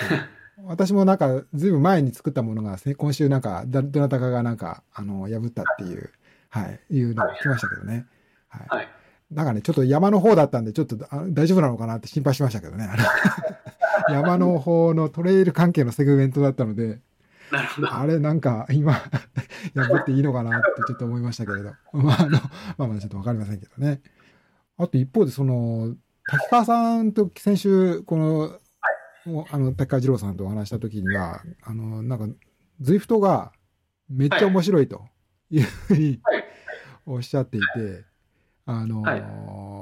[0.63, 6.11] 私もなんか、ずいぶん前に作ったものが、今週なんか、どなたかがなんか、あの、破ったっていう、
[6.49, 8.05] はい、いうのが来ましたけどね。
[8.47, 8.77] はい。
[8.77, 8.88] はい、
[9.31, 10.97] なんかね、ちょっと山の方だったんで、ちょっと
[11.29, 12.88] 大丈夫なのかなって心配しましたけどね。
[14.09, 16.99] 山の方のトレイル関係のセグメントだったので、
[17.51, 17.93] なるほど。
[17.93, 18.93] あれ、なんか、今、
[19.75, 21.73] 破っていいのかなってちょっと思いましたけれど。
[21.93, 22.39] まあ、あの、
[22.77, 24.01] まあまあちょっとわかりませんけどね。
[24.77, 25.95] あと一方で、その、
[26.27, 32.27] 滝川さんと先週、この、はい、あの、滝川二郎さんとお話したときには、あの、なんか、
[32.81, 33.51] ズイフトが
[34.09, 35.07] めっちゃ面白いと
[35.49, 36.19] いうふうに
[37.05, 38.05] おっしゃっていて、
[38.65, 39.21] あの、はい、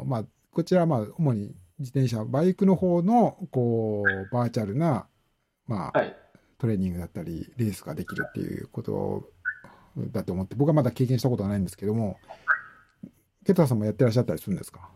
[0.06, 5.08] まあ、こちらはまあ、主に自転車、バイクの方の、こう、バーチャルな、
[5.68, 6.16] まあ、はい、
[6.58, 9.30] トレーニングだったり、レースができるっていうこと
[10.12, 12.18] だと思って、僕はまだ経験したことはないんですけども、
[13.46, 14.90] ケタさんもやってらっしゃったりするんですか？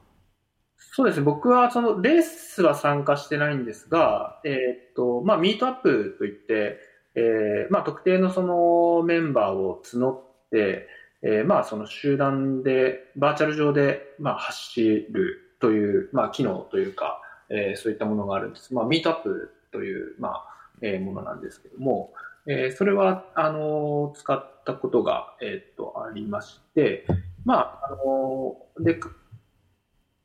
[0.77, 1.25] そうですね。
[1.25, 4.53] 僕はそのレースは参加してないんですが、えー、
[4.91, 6.79] っと、まあ、ミートアップといって、
[7.15, 10.21] えー、まあ、特定のそのメンバーを募っ
[10.51, 10.87] て、
[11.23, 18.73] えー、まあ、その集団で、バーチャル上で、まあ、走るという、まあ、機能というか、えー、そういったものがあるんです。
[18.73, 20.43] まあ、ミートアップという、まあ、
[20.81, 22.13] えー、ものなんですけども、
[22.45, 27.05] えー、それは、あの使ったことが、えっと、ありまして、
[27.45, 28.99] まあ、あので、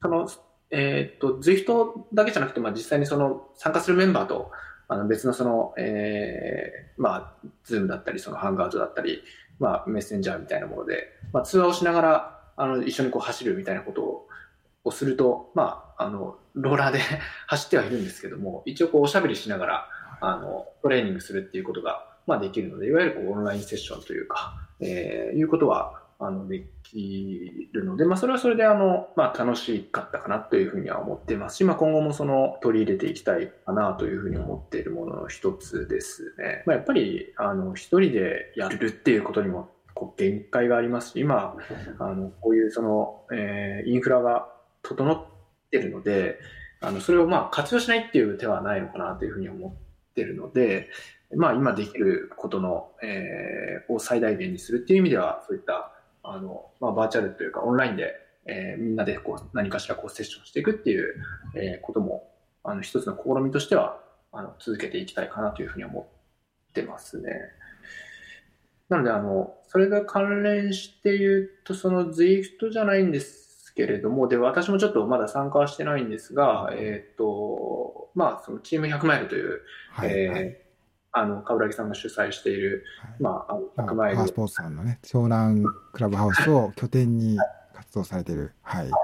[0.03, 0.29] その、
[0.71, 4.51] えっ、と、ZWIFT だけじゃなくて、まあ、実際にその参加するメンバーと、
[4.89, 9.23] あの別のその、えー、まあ、Zoom だったり、そのハンガードだったり、
[9.59, 14.29] まあ、メッセンジャーみたいなもので、まあ、通話をしながら、あの、一緒にこう走るみたいなことを
[14.85, 17.01] をすると、まあ、あの、ローラーで
[17.47, 19.89] 走ってはいるんですけども、一応こうおしゃべりしながら、
[20.21, 36.63] あの、トレーニングするっていうことが、まあできるので、いわゆるこうオンラインセッションというか、えー、いうことは、あの、できるので、まあ、それはそれで、あの、まあ、楽しかったかなというふうには思ってますし、まあ、今後もその、取り入れていきたいかなというふうに思っているものの一つですね。
[36.65, 41.57] まあ、やっぱり、あの、一人でやるっていうことにも、こう、限界がありますし、今、
[41.99, 44.49] あの、こういうその、えー、インフラが
[44.83, 45.25] 整っ
[45.71, 46.39] てるので、
[46.81, 50.89] あの、それをまあ、活用しないっていう手はないのかなというふうに思ってるので、
[51.37, 55.92] まあ、今できることの、えー、を最大限にするっていう意味では、そういった
[56.23, 58.15] あの、まあ、バーチャルというかオンラインで、
[58.47, 61.15] えー、みんなでこう何かしらこうセッションしていくっていう、
[61.55, 62.29] えー、ことも、
[62.65, 64.01] あの、一つの試みとしては、
[64.33, 66.09] あの、続けていきたいかなというふうに思
[66.71, 67.31] ってますね。
[68.89, 80.62] なので、あの、それが関連して言うと、その ZWIFT じゃないんですけれども、で、私もちょっとまだ参加はしてないんですが、えっ、ー、と、まあ、そのチーム100マイルという、はい、えー
[81.13, 84.27] あの、冠城さんが主催している、はい、まあ、あの、100マイル。
[84.27, 87.39] スポーツさんのね、湘南クラブハウスを拠点に
[87.75, 88.53] 活動されている。
[88.63, 88.89] はい。
[88.89, 88.97] ま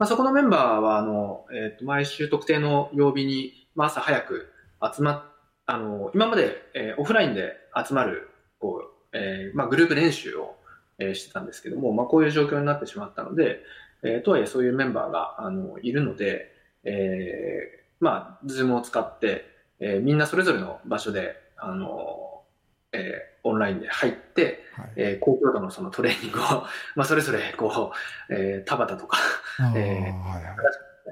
[0.00, 4.52] あ、そこのメンバーは、あの、えっ、ー、と、毎週特定の曜日に、まあ、朝早く
[4.94, 5.22] 集まっ、
[5.66, 7.52] あの、今まで、えーオフラインで
[7.86, 10.56] 集まる、こう、えーまあ、グループ練習を、
[10.98, 13.60] えーしてたんですけども、まあ、こういう状況になってしまったので、
[14.02, 16.52] えーとはいえそういうメンバーが、あの、いるので、
[16.84, 19.44] えーまあ、 Zoom を使って、
[19.80, 22.42] えーみんなそれぞれの場所で、あの、
[22.92, 24.92] えーオンラインで入って、はい。
[24.96, 26.42] えー高強度のそのトレーニングを、
[26.94, 27.92] まあ、それぞれ、こ
[28.30, 29.18] う、えータバタとか、
[29.58, 30.56] えーはいはい。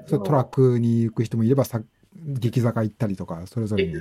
[0.05, 1.81] そうトラックに行く人もいれば、さ
[2.15, 3.95] 激坂行ったりとか、それぞれに。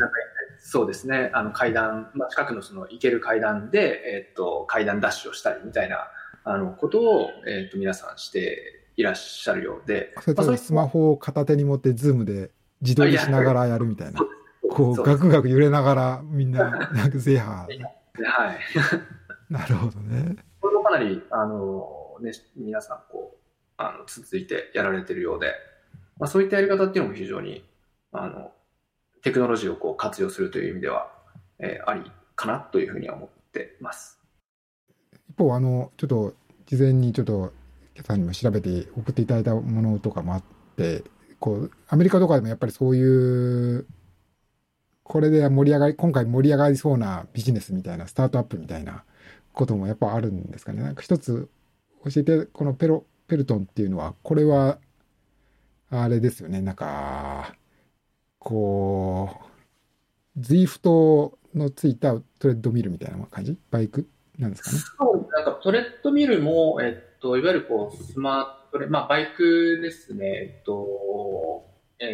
[0.60, 6.10] そうですね、あの階段、まあ、近くのその行ける階段で、えっと階段ダッシュをしたりみたいな
[6.44, 12.50] あのことを、えっと皆さんしていらっしゃるようで、それとまあスマホを片手に持って、 Zoom で
[12.82, 14.20] 自撮りしながらやるみたいな。
[14.70, 17.18] こう、ガクガク揺れながら、みんな、 なんか。
[18.24, 18.58] はい、
[19.52, 20.36] なるほどね。
[20.60, 23.38] これもかなりあの、ね、皆さんこう
[23.76, 25.52] あの続いてやられてるようで、
[26.18, 27.64] まあ、そういったやり方っていうのも非常に
[28.10, 28.52] あの
[29.22, 31.12] テクノロジーをこう活用するという意味では、
[31.60, 34.20] えーありかなというふうには思ってます。
[35.28, 36.34] 一方、あの、ちょっと、
[36.66, 37.52] 事前にちょっと、
[37.96, 40.42] 今朝にも調べて送っていただいたものとかもあっ
[40.76, 41.02] て、
[41.40, 43.86] こう、アメリカとかでもやっぱりそういう、
[45.08, 49.04] これで盛り上がり、今回盛り上がりそうなビジネスみたいな、スタートアップみたいな
[49.52, 50.82] こともやっぱあるんですかね。
[50.82, 51.48] なんか一つ
[52.04, 54.78] 教えて、このペロ、ペルトンっていうのは、これは、
[55.90, 57.54] あれですよね、なんか、
[58.38, 59.30] こ
[60.36, 63.58] う、ズイフトのついたトレッドミルみたいな感じ？
[63.70, 64.06] バイク
[64.38, 64.78] なんですかね？
[64.98, 71.66] そう、なんかトレッドミルも、えっと、いわゆるこう、スマートレ、まあ、バイクですね、えっと、
[71.98, 72.04] え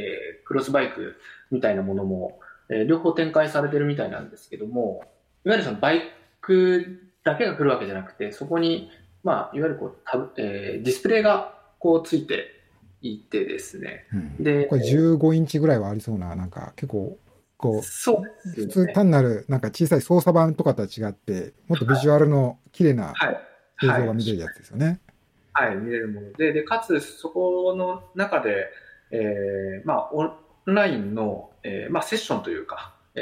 [0.42, 1.16] ークロスバイク
[1.50, 2.38] みたいなものも、
[2.70, 5.02] えー両方展開されてるみたいなんですけども、
[5.44, 6.02] いわゆるそのバイ
[6.40, 8.90] クだけが来るわけじゃなくて、そこに、
[9.22, 12.46] まあ、いわゆるこう、タブえーディスプレイがこうついて
[13.02, 17.18] いてですね、うんでこれ15インチぐらいはありそうな、なんか結構、
[17.56, 18.86] こう、そうです普。
[18.86, 23.40] 通単なるなんか小さい操作盤とかとは違って、もっとビジュアルの綺麗なはい。
[23.82, 25.00] 映像が見れるやつですよね。
[25.52, 28.66] はい、見れるもので、で、かつ、そこの中で、
[29.10, 30.10] えーまあ、
[30.66, 33.20] ラインの、えーまあ、セッションというか、え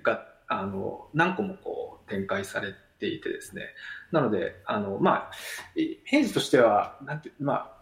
[0.00, 3.62] ーが、あの、何個もこう、展開されていてですね。
[4.12, 5.30] なので、あの、まあ、
[5.76, 7.74] イメージとしては、なんて、まあ、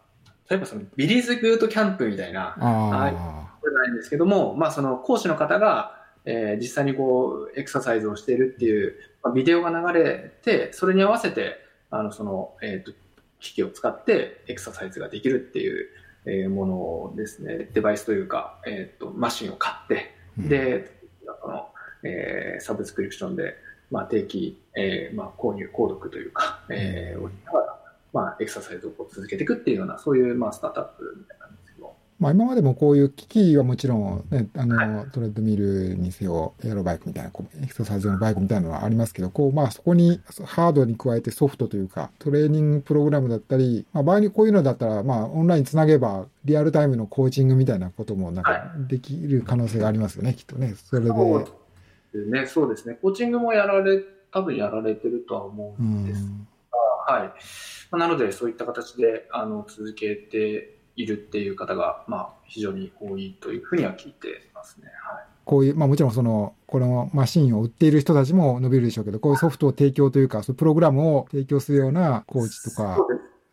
[0.48, 3.12] 例えばその、ビリーズブートキャンプみたいな、あ
[3.60, 11.56] これないんですけども、まあ、その講師の方が、えー実際にこうエクササイズをしているっていう、まあ、ビデオが流れてそれに合わせて
[11.90, 12.96] あのその、えー、と
[13.40, 15.88] 機器を使ってエクササイズができるっていう、
[16.26, 20.48] えーものですねデバイスというか、えー、とマシンを買ってあ。
[20.48, 20.90] で
[21.42, 21.68] その、
[22.04, 23.56] えーサブスクリプションで、
[23.90, 27.30] まあ、定期、えーまあ、購入購読というか、えー
[28.12, 31.48] まあ、エクササイズを続けていくっていうようなそういう、まあ、スタートアップみたいな。
[32.22, 50.76] まあ今までもこういう機器はもちろん、ね、あの、はトレッドミルにせよ、エアロバイクみたいな、こうエクササイズ用のバイクみたいなのはありますけど、こう、まあそこにハードに加えてソフトというか、トレーニングプログラムだったり、まあ場合にこういうのだったら、まあオンラインつなげば、リアルタイムのコーチングみたいなこともなんかはできる可能性がありますよね、きっとね。
[50.76, 51.10] それで。
[52.30, 52.96] ね、そうですね。
[53.02, 56.46] コーチングもやられ、多分やられてるとは思ううんですん。
[56.70, 57.28] が、はい。
[57.90, 64.88] まあなので、そういった形で、あの、続けているっていう方が、まあ、非常に多いというふうには聞いてますね。
[65.02, 65.24] はい。
[65.44, 72.98] こういう、まあもちろんその、このマシンを売っている人たちも伸びるでしょうけど、こういうソフトを提供というか、そうプログラムを提供するようなコーチとか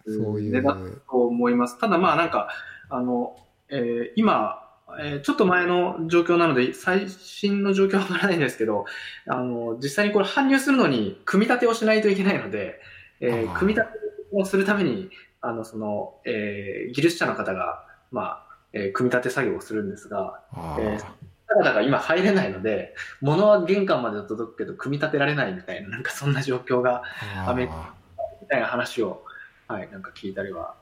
[0.05, 0.75] そ、ういうねだ
[1.09, 1.79] と思います。
[1.79, 2.49] ただ、まあ、なんか、
[2.89, 3.35] あの、
[3.69, 4.65] えー今、
[5.01, 8.85] えーちょっと前の状況なので、最新の状況はわからないんですけど、
[9.27, 12.79] あの、実際にこれ搬入するのに、組み立てをしないといけないので、
[13.19, 13.99] えー組み立て
[14.31, 15.09] をするために、
[15.41, 21.03] あの、その、えー技術者の方が、まあ、えー組み立て作業をするんですが、あえー
[21.51, 27.01] 方々が今入れないので、物は玄関まで届くけど、組み立てられないみたいな、なんかそんな状況が、
[27.35, 27.95] あアメリカ
[28.41, 29.23] みたいな話を、
[29.67, 30.75] はい、なんか聞いたりは、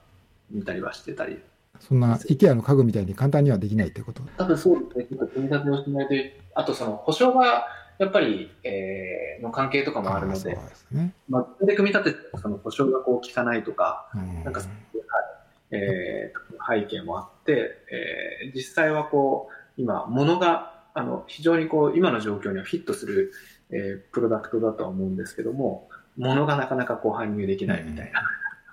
[0.51, 1.41] 見たりはしてたり。
[1.79, 4.23] そんな IKEA の家具みたいに簡単にはできないってこと？
[4.37, 7.67] 多分そうですね、組み立てをしないで、あとその保証が、
[7.99, 11.13] やっぱり、えー、の関係とかもあるので、ですね。
[11.27, 14.69] まあ、で組み立てて、その保証がこう効かないとか、うんなんかはい
[15.71, 23.33] えー、背景もあって、えー、実際はこう、今、物が、あの、非常にこう、今の状況にはフィットする、
[23.69, 28.23] えー、プロダクトだとは思うんですけども、物がなかなかこう搬入できないみたいな、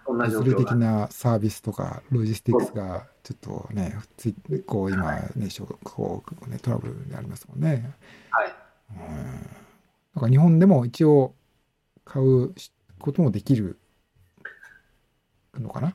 [0.06, 0.74] そんな状況が。
[0.74, 4.34] なサービスとかロジスティックスがちょっとね、つい
[4.66, 7.92] こう今ね、しょこうねトラブルでありますもんね。
[8.30, 8.53] はい。
[8.96, 9.42] うん。
[10.14, 11.34] だから日本でも一応
[12.04, 12.54] 買う
[12.98, 13.78] こともできる
[15.58, 15.94] のかな？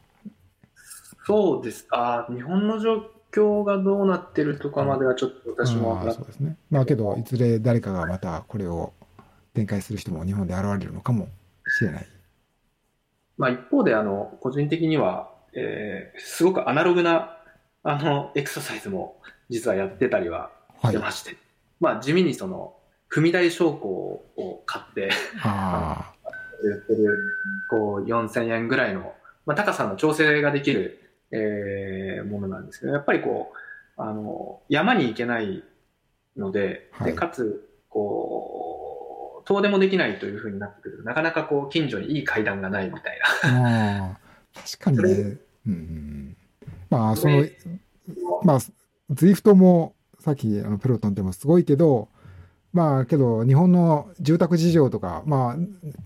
[1.26, 1.88] そうです。
[1.92, 6.58] あー日本の状況がどうなってるとかまではちょっと私もそうですね。
[6.72, 8.94] まあけど、いずれ誰かがまたこれを
[9.54, 11.28] 展開する人も日本で現れるのかも
[11.68, 12.08] しれない。
[13.38, 17.38] まあ一方で、あの、個人的には、えー、すごくアナログな、
[17.84, 20.52] あの、エクササイズも実はやってたりは
[20.84, 21.38] してまして、はい、
[21.80, 22.76] まあ地味にその、
[23.12, 23.88] 踏み台昇降
[24.38, 25.10] を買って
[25.42, 26.14] あ
[26.64, 27.18] 売ってる、
[27.70, 29.14] こう、4000円ぐらいの、
[29.46, 31.00] まあ高さの調整ができる、
[31.32, 33.52] えー、ものなんですけど、やっぱりこ
[33.98, 35.64] う、あの、山に行けない
[36.38, 44.12] ので、はい、でかつ、こう、遠出もできないというふうになってくると、なかなかこう、近所にいい階段がないみたいな。
[44.12, 44.20] あ
[44.54, 45.38] 確かにね。
[45.68, 46.38] うん、
[46.90, 47.46] まあ、その、
[48.44, 48.60] まあ、
[49.10, 52.10] ズイフトも、さっき、あの、ペロトンでもすごいけど、
[52.72, 55.56] まあけど日本の住宅事情とか、まあ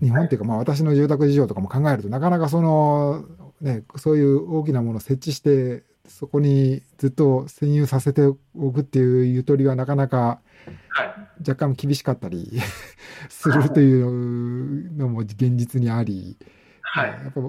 [0.02, 3.24] 日本っていうかまあ私の住宅事情とかも考えるとなかなかその
[3.60, 8.36] ね、そういう大きなものを設置して、そこにずっと占有させてお
[8.72, 10.40] くっていうゆとりはなかなか
[11.40, 12.60] 若干厳しかったり
[13.30, 16.36] するというのも現実にあり、
[16.82, 17.40] はい、やっぱ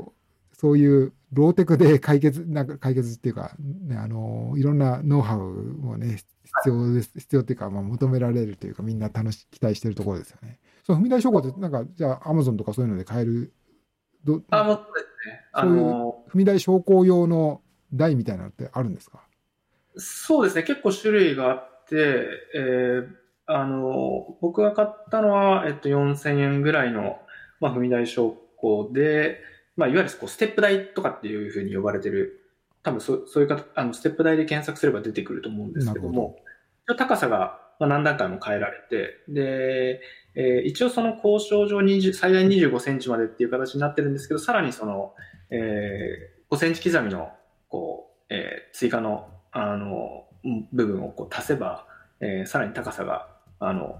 [0.57, 10.59] そういうローテクで解決、なんか解決っていうか、ね、あの、いろんなノウハウもね、必要です、必要っていうか、まあ、求められるというか、みんな楽し、期待してるところですよね。
[10.83, 13.53] そう、踏み台証拠って、なんか、じゃあ、アマゾンとかそういうので買える
[14.25, 15.41] どあ、もうそうですね。
[15.53, 17.61] あの踏み台昇降用の
[17.93, 19.21] 台みたいなのってあるんですか？
[19.97, 20.63] そうですね。
[20.63, 23.07] 結構種類があって、えー、
[23.45, 27.19] あの、僕が買ったのは、えっと、4000円ぐらいの、
[27.61, 29.39] まあ、踏み台昇降で、
[29.75, 32.41] まあ、いわゆるこうステップ台とかっていうふうに呼ばれてる、
[32.83, 36.37] 多分そそういうかあのステップ台で検索すれば出てくると思うんですけども、
[36.87, 36.95] ど。
[36.95, 40.01] 高さが何段階も変えられて、で、
[40.35, 45.13] えー、一応その交渉上20最大25センチまでっていう形になってるんですけど、さらにその、
[45.49, 47.31] えー、5センチ刻みの、
[47.69, 50.25] こう、えー、追加の、あの、
[50.71, 51.87] 部分をこう足せば、
[52.19, 53.27] えー、さらに高さが、
[53.59, 53.99] あの、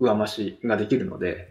[0.00, 1.48] 上増しができるので、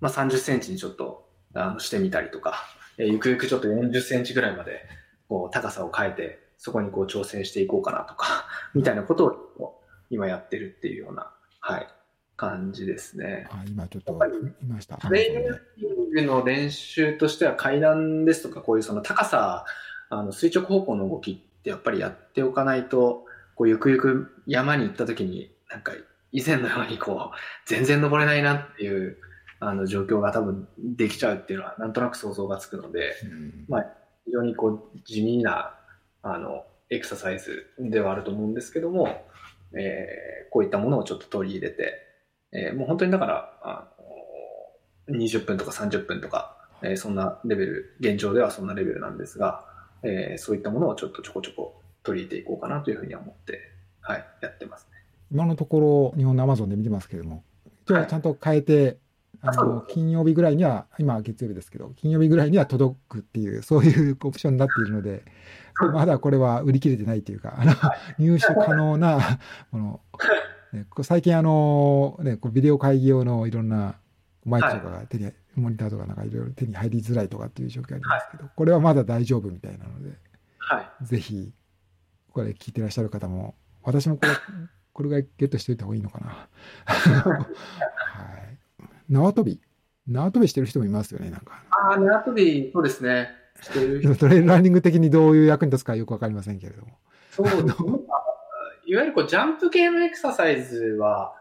[0.00, 2.64] まあ、30センチにちょっと、あの、してみたりとか、
[2.98, 4.84] えー、ゆくゆくちょっと40センチぐらいまで、
[5.28, 9.26] こう、高さを変えて、そこにこう挑戦していこうかなとか、 みたいなこと
[9.58, 9.80] を
[10.10, 11.30] 今やってるっていうような、
[11.60, 11.88] はい、
[12.36, 13.46] 感じですね。
[13.50, 14.96] あ今ちょっといました。
[14.96, 19.64] トレーニングの練習としては階段ですとかこういうその高さ、
[20.10, 25.92] あの垂直方向の動きってやっぱりやっておかないと、こうゆくゆく山に行った時になんか
[26.32, 29.18] 以前のようにこう全然登れないなっていう
[29.60, 33.86] あの状況が多分できちゃうっていうのはなんとなく想像がつくので、うん、まあ
[34.24, 35.74] 非常にこう地味な
[36.22, 39.26] あのエクササイズではあると思うんですけども、
[39.76, 41.94] えー、こういったものをちょっと取り入れて、
[42.52, 43.88] えー、もう本当にだから、あ
[45.08, 49.64] の20分とか30分とか、えー、そんなレベル、現状ではそんなレベルなんですが、
[50.02, 53.60] えー、そういったものをちょっとちょこちょこ取り入れていこうかなというふうには思って、
[54.00, 54.98] はい、やってますね。
[55.30, 57.44] 今のところ、日本のアマゾンで見てますけれども、
[57.84, 58.98] 一応ちゃんと変えて、はい、
[59.40, 65.24] あの金曜日ぐらいには、今月曜日ですけど、金曜日ぐらいには届くっていう、そういうオプションになっているので、
[65.92, 67.72] まだこれは売り切れてないというか、あの
[68.18, 69.38] 入手可能な
[69.70, 70.00] もの、
[70.72, 73.94] ね、最近あの、ね、こうビデオ会議用のいろんな
[74.44, 80.10] マイクとかが手に、はい、モニターとかなんかいろいろ手に入りづらいとかっていう状況ありますけど、はい、これはまだ大丈夫みたいなので、
[80.58, 81.52] はい、ぜひ、
[82.32, 84.32] これ聞いてらっしゃる方も、私もこれ、
[84.92, 86.48] これぐらいゲットしておいた方がいいのかな。
[89.08, 89.22] はい。
[89.22, 89.60] 縄跳び。
[90.08, 91.62] 縄跳びしてる人もいますよね、なんか。
[91.70, 93.30] ああ、縄跳び、そうですね。
[93.62, 96.98] してる トレーランニング的にどういう役に立つかよくわかりませんけれども。
[97.30, 97.92] そうです ね。
[98.86, 101.34] いわゆるこうジャンプ系のエクササイズは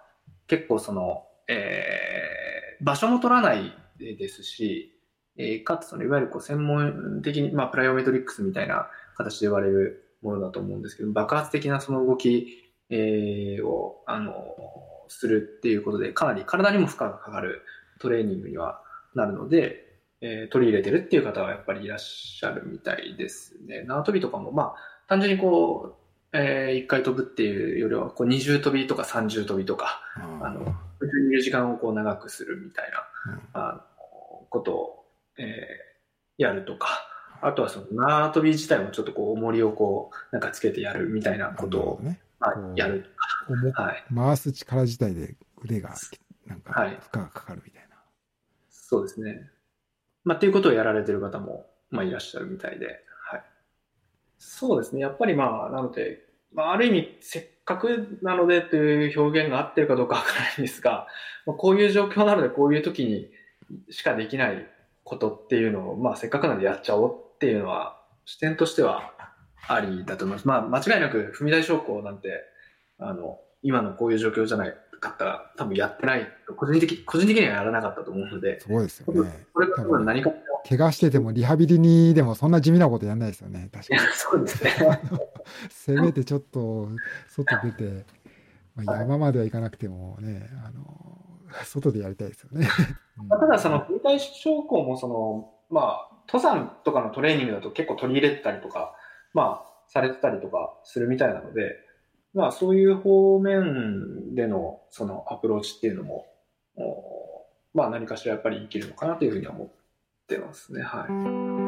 [0.47, 4.99] 結構その、えー、場所も取らないですし、
[5.38, 14.34] えー、かつそのいわゆるこう専門的に、まあ、プライオメトリックスみたいな形で言われるものだと思うんですけど、爆発的なその動き、えー、を、あの、
[15.09, 17.63] するっていうことで、かなり体にも負荷がかかる
[17.99, 18.81] トレーニングには
[19.15, 19.87] なるので、
[20.21, 23.83] えー、取り入れてるっていう方はやっぱりいらっしゃるみたいですね。
[23.83, 24.75] 縄跳びとかも、まあ、
[25.07, 25.95] 単純にこ
[26.33, 30.01] う、えー、1回飛ぶっていうよりは、こう二重跳びとか三重跳びとか、
[30.41, 33.81] あの、宇宙にいる時間をこう長くするみたいな、あの
[34.49, 35.05] ことを、
[35.37, 36.87] えー、やるとか、
[37.41, 43.12] あとはその縄跳び自体もちょっとこう重りをこう、なんかつけてやるみたいなことを、ね、まあ、やる
[43.48, 43.84] とか。
[43.84, 45.94] はい、回す力自体で腕が、
[46.46, 48.06] なんか、負荷がかかるみたいな、はい。
[48.69, 49.50] そうですね。
[50.23, 52.86] まあ、っていうことをやられてる方も、まあ、いらっしゃるみたいで、
[53.30, 53.44] はい。
[54.38, 55.02] そうですね。
[55.02, 61.08] やっぱりまあ、なので、まあ、ある意味、せっかくなのでという表現が合ってるかどうかわからないんですが、
[61.46, 63.30] まあ、こういう状況なので、こういう時に
[63.90, 64.67] しかできない
[65.04, 69.13] ことっていうのを、まあ、せっかくなんでやっちゃおうっていうのは、視点としては
[69.67, 70.48] ありだと思います。
[70.48, 72.44] まあ、間違いなく踏み台昇降なんて、
[73.00, 79.45] あの、今のこういう状況じゃないかったら、多分やってない、個人的、個人的にはやらなかったと思うので、そうですよね。
[79.54, 80.31] これが多分何か
[80.67, 84.02] 怪我しててもリハビリにでもそんな地味なことやんないですよね、確かに。
[84.13, 84.71] そうですね。
[85.69, 86.89] せめてちょっと
[87.29, 88.06] 外出て、
[88.75, 91.17] まあ、山までは行かなくてもね、あの、
[91.63, 92.67] 外でやりたいですよね。
[93.29, 98.93] ただその、踏み台昇降もその、まあ、登山とかのトレーニングだと結構取り入れてたりとか、
[99.33, 101.77] まあ、されてたりとかするみたいなので、
[102.38, 106.27] まあ、そういう方面でのそのアプローチっていうのも、
[107.73, 109.67] まあ、何かしらやっぱり生きるのかなというふうに思っ
[110.27, 110.83] てますね。
[110.83, 111.08] は
[111.63, 111.66] い。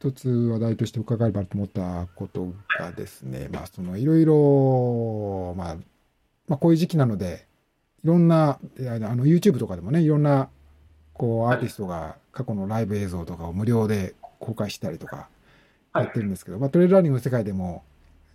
[0.00, 5.74] 一つ話題として伺えばと思ったことがですね、まあ、そのいろいろ、まあ、
[6.48, 7.46] まあ、こういう時期なので、
[8.02, 10.48] いろんな、あの、YouTube とかでもね、いろんな、
[11.12, 15.28] こう、アーティストが過去のライブ映像とかを無料で公開したりとか、
[15.94, 17.84] やってるんですけど、まあ、トレイルランニングの世界でも、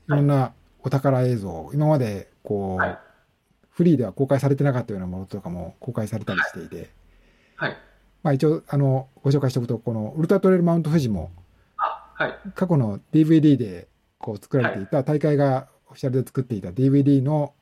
[0.08, 0.54] いろんな
[0.84, 2.98] お宝映像、今まで、こう、
[3.72, 6.92] フリーでは公開されてなかったようなものとかも公開されたりしていて、
[7.56, 7.78] はい。
[8.22, 11.32] まあ一応、あの、ご紹介しておくと、このウルトラトレイルマウント富士も、
[12.16, 13.88] はい、過去の DVD で
[14.18, 17.54] こう作られていた、大会がオフィシャルで作っていた DVD の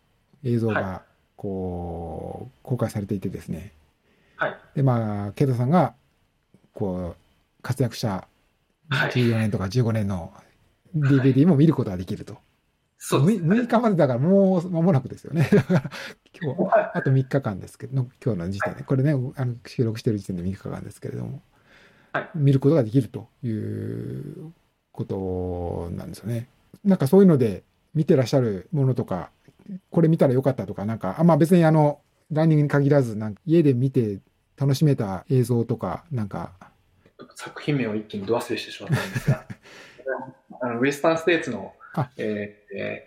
[0.44, 1.04] 映像が
[1.44, 3.74] こう、公開されていてですね。
[4.38, 4.58] はい。
[4.76, 5.94] で、まあ、ケイトさんが、
[6.74, 8.28] こう、活躍した
[8.90, 10.32] 14年とか15年の
[10.96, 12.38] DVD も見ることができると。
[12.98, 15.50] そうです、ね、6日までだからもう間もなくですよね。
[16.42, 21.42] 今日、あと3日間ですけど、今日の時点で、これね、あの収録してる時点で3日間ですけれども、はい、
[22.36, 24.54] 見ることができるという
[24.92, 26.48] ことなんですよね。
[26.84, 29.30] なんかそういうので見てらっしゃるものとか、
[29.90, 32.00] これ見たらよかったとか、なんか、あまあ別にあの、
[32.32, 34.20] ランニングに限らず、なんか家で見て
[34.58, 36.52] 楽しめた映像とか、なんか。
[37.36, 39.46] 作品名を一気にど忘れしてしまったんですが、
[40.62, 43.06] あのウエスタンステーツのあ、えー、え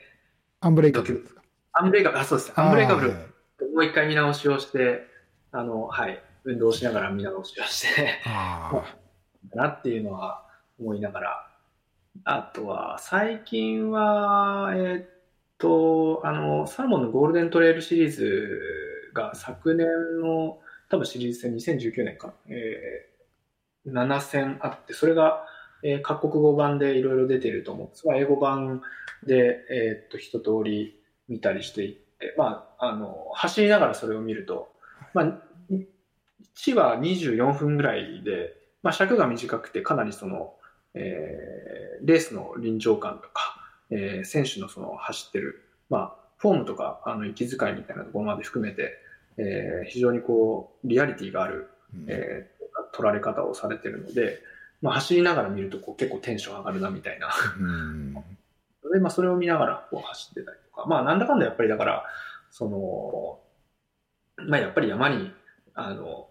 [0.62, 1.28] ー、アンブレイカブル。
[1.72, 2.52] アンブレイカブル、あ、そうです。
[2.57, 5.07] アンブレイカブル、もう一回見直しをして、
[5.52, 8.20] あの、はい、運動しながら見直しをして
[9.55, 10.47] なっていうのは
[10.78, 11.47] 思いながら、
[12.24, 15.07] あとは、最近は、えー、っ
[15.59, 19.86] と、あの、サルモンのゴールデントレイルシリーズが昨年
[20.20, 25.44] の、多分シリーズ戦2019年か、えー、7戦あって、それが、
[25.82, 28.82] えー、各国語版でいろいろ出てると思うんですが、英語版
[29.24, 34.70] で、えー、っと、一通り見たりしていって、まあ、あの、走りながらそれを見ると、
[35.12, 35.42] まあ、
[36.57, 40.55] 1は24分ぐらいで、まあ、尺が短くてかなりその、
[40.95, 43.57] えー、レースの臨場感とか、
[43.91, 48.93] えー、選手のその走ってる、まあ、フォームとかあの息遣いみたいなところまで含めて、
[49.39, 51.68] えー、非常にこうリアリティがある、
[52.07, 54.39] えー、取られ方をされてるので、
[54.82, 57.28] まあ、走りながら見るとこう結構テンション上がるなみたいな。
[58.93, 62.05] で、まあ、それを見ながらこう走ってたりとか、まあ、なんだかんだやっぱりだから、
[62.51, 65.30] その、まあ、やっぱり山に、
[65.77, 66.29] あの、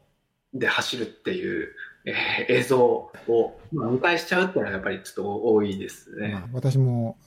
[0.54, 1.70] で走るっていう、
[2.06, 6.30] えー、映像を見返しちゃうっていうのはやっぱりちょっと多いですね。
[6.30, 7.18] まあ、私も、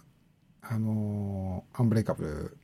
[0.61, 2.57] あのー、アンブレイカブル、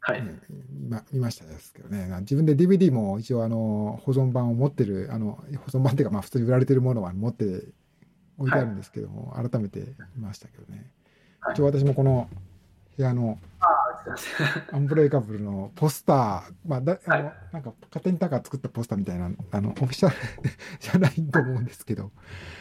[0.00, 7.44] はい、見見ましたですけどね、自分で DVD も一応あの保存版を持ってる、あの保存版っていうか、まあ、普通に売られてるものは持って
[8.38, 9.80] 置いてあるんですけども、はい、改めて
[10.16, 10.90] 見ましたけどね。
[11.52, 12.28] 一応私もこの
[12.96, 13.38] 部屋の
[14.72, 20.16] アンブレイカブルのポスター、まあだ、あの、なんか、勝手にタカ作ったポスターみたいな、あの、オフィシャル
[20.80, 22.12] じゃないと思うんですけど、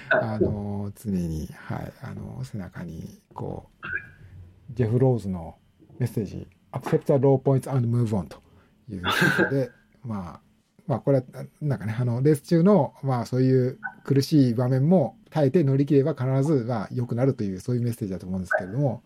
[0.10, 5.58] あの、常に、はい、あの、背中に、こう、ジェフ・ローズの
[6.00, 8.42] メッセージ、accept the low points and move on と
[8.90, 9.10] いうこ
[9.44, 9.72] とで、
[10.04, 10.42] まあ、
[10.88, 11.24] まあ、これは、
[11.62, 19.04] なんかね、あの、レース中の、まあ、そういう苦しい場面も耐えて乗り切れば必ず、まあ、良くなるという、そういうメッセージだと思うんですけれども、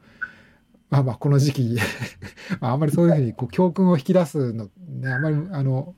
[0.89, 1.77] まあまあ、この時期
[2.61, 5.95] あんまりそういうふうにこう教訓を引き出すの、ね、あんまり、あの、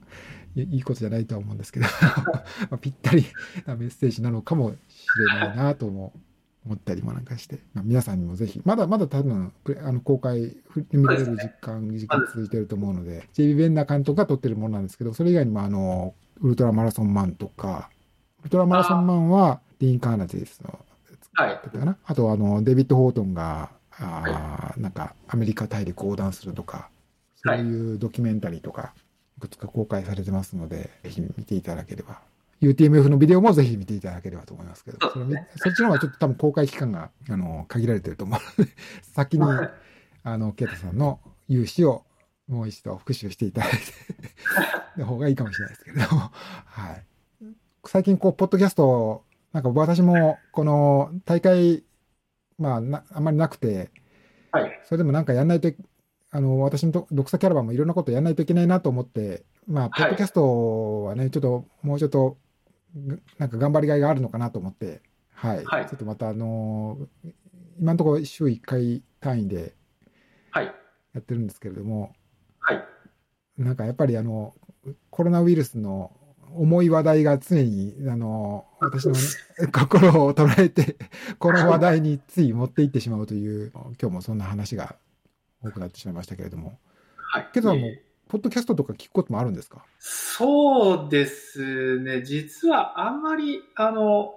[0.56, 1.86] いいことじゃないとは思うんですけど
[2.70, 3.26] まあ、ぴったり
[3.66, 6.12] なメッセージなのかもしれないなとも
[6.66, 10.58] 思ったりもなんかして、まあ、皆さんにもぜひ、まだまだ多分、あの公開、
[10.92, 17.90] 見れる時間、時間続いてると思うので、JB ベンダー監督が撮ってるものなんですけど、それ以外にも、あの、ウルトラマラソンマンとか、
[18.42, 20.86] ウルトラマラソンマンは、ディーン・カーナジェスの
[21.34, 21.60] はい、
[22.06, 26.90] あと、あの、デビッド・ホートンが、あなんかアメリカ大陸横断するとか、
[27.36, 28.94] そういうドキュメンタリーとか、
[29.38, 32.22] いくつか公開されてますので、ぜひ見ていただければ。
[32.62, 35.48] UTMF のビデオもぜひ見ていただければと思いますけど、そね。
[35.56, 38.62] そっちの方がちょっと多分公開期間が、あの、限られてると思う。
[38.62, 38.72] の で、
[39.02, 39.72] 先に、はい
[40.24, 41.20] あの、ケイタさんの
[41.50, 42.04] 勇姿を
[42.48, 46.32] もう一度復習していただいての方がいいかもしれないですけれども、
[46.66, 47.06] はい。
[47.86, 49.24] 最近こう、ポッドキャスト、
[49.54, 51.84] なんか私も、この大会、
[52.62, 53.90] まあな、あんまりなくて、
[54.52, 54.82] はい。
[54.84, 55.72] それでもなんかやんないと、
[56.32, 62.38] あの、私の読者キャラバンもいろんなことやんないといけないなと思って、まあ、ポッドキャストはね、ちょっと、もうちょっと、
[62.96, 65.02] ぐなんか頑張りがいがあるのかなと思って、
[65.34, 65.66] はい。
[65.66, 66.98] はいちょっとまた、あの
[67.80, 69.74] 今のところ週1回単位で
[70.52, 70.66] はい。
[70.66, 72.14] やってるんですけれども、
[72.60, 72.84] はい。
[73.58, 74.54] なんかやっぱりあの、
[75.10, 76.12] コロナウイルスの
[76.56, 79.20] 重い話題が常に、あの、私の、ね、
[79.72, 80.98] 心を捉えて、
[81.40, 84.96] この話題につい持っていってしまうという、今日もそんな話が
[85.64, 86.80] 多くなってしまいましたけれども。
[87.16, 87.50] はい。
[87.54, 88.00] けどもう、
[88.30, 89.84] ポッドキャストとか聞くこともあるんですか？
[90.00, 92.22] そうですね。
[92.24, 94.34] 実はあんまり、あの、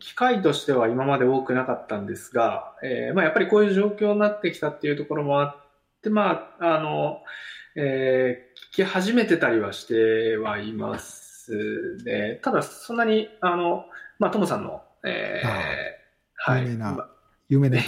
[0.00, 5.56] 機会としては今まで多くなかったんですが、えーまあ、やっぱりこういう状況になってきたっていうところもあっ
[6.02, 7.22] て、まあ、あの、
[7.76, 11.27] えー聞き始めてたりはしてはいます
[12.04, 12.40] ね。
[12.42, 13.86] ただ、そんなに、あの、
[14.18, 15.98] まあ、トモさんの、えー
[16.38, 16.62] はい。
[16.62, 17.08] 有名なまあ
[17.48, 17.86] 有名なやつ。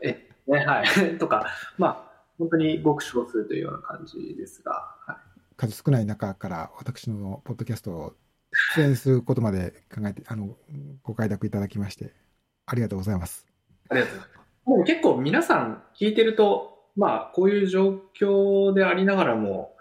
[0.00, 0.86] え、ね、はい。
[1.18, 1.46] とか、
[1.78, 5.16] まあ、本当にごく少数というような感じですが、はい。
[5.56, 8.16] 数少ない中から私のポッドキャストを
[8.76, 10.56] 出演することまで考えて、あの、
[11.02, 12.12] ご快諾いただきまして、
[12.66, 13.46] ありがとうございます。
[13.88, 14.44] ありがとうございます。
[14.66, 19.76] もう結構皆さん聞いてると、まあ、こういう状況でありながらも、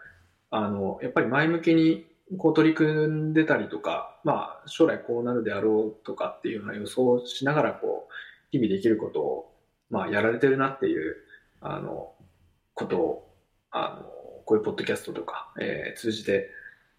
[0.49, 2.05] あの、やっぱり前向きに
[2.37, 8.13] こう取り組んでたりとか、まあ、将来こうなるであろうとかっていうような予想しながら、こう、
[8.51, 9.55] 日々できることを、
[9.89, 11.15] まあ、やられてるなっていう、
[11.61, 12.13] あの、
[12.73, 13.35] ことを、
[13.71, 14.09] あの、
[14.45, 16.49] こういうポッドキャストとか、えー通じて、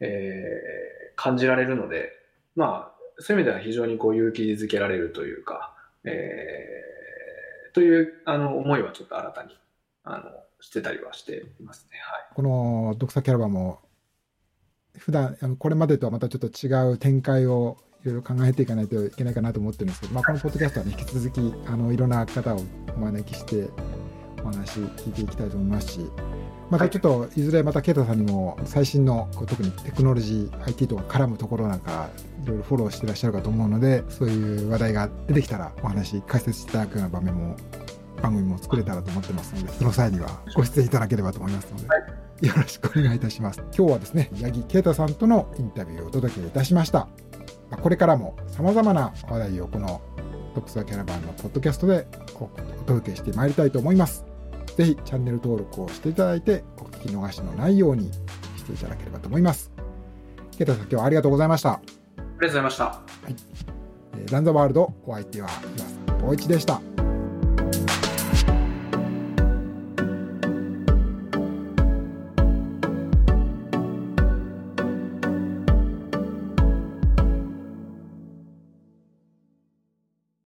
[0.00, 2.10] えー感じられるので、
[2.56, 9.56] まあ、そういう意味では非常にこう勇気づけられるというか、えーというあの思いはちょっと新たに
[10.04, 11.98] あのしてたりはしていますね。
[11.98, 12.34] はい。
[12.34, 13.80] この読者キャラバンも、
[14.98, 22.60] 普段、あのこれまでとはまたちょっと違う展開をいろいろ考えていかないといけないかなと思ってるんですけど、まあ、このポッドキャストは、ね、引き続きあのいろんな方を
[22.96, 23.68] お招きして
[24.42, 26.10] お話聞いていきたいと思いますし、
[26.70, 32.10] またちょっといずれまた啓太さんにも最新のこう特にテクノロジー IT とか絡むところなんか
[32.42, 37.56] いろいろフォローしてらっしゃるかと思うのでそういう話題が出てきたらお話解説していただくような場面も
[38.22, 43.60] 番組も作れたらと思ってますのでその際にはご出演いただければと思いますので、はよろしくお願いいたします。
[43.76, 47.08] 今日はですね八木啓太さんとのインタビューをお届けいたしました。
[47.70, 50.00] まあこれからも様々な話題をこの
[50.54, 52.48] トップスワキャラバンのポッドキャストでおお
[52.86, 54.24] 届けしてまいりたいと思います。
[54.76, 58.10] ぜひチャンネル登録をしていただいてお聞き逃しのないように
[58.56, 59.70] していただければと思います。
[60.58, 61.72] 啓太さん今日はありがとうございました。
[61.72, 63.00] ありがとうございました。
[63.28, 66.80] えーランザワールドお相手は岩佐光一でした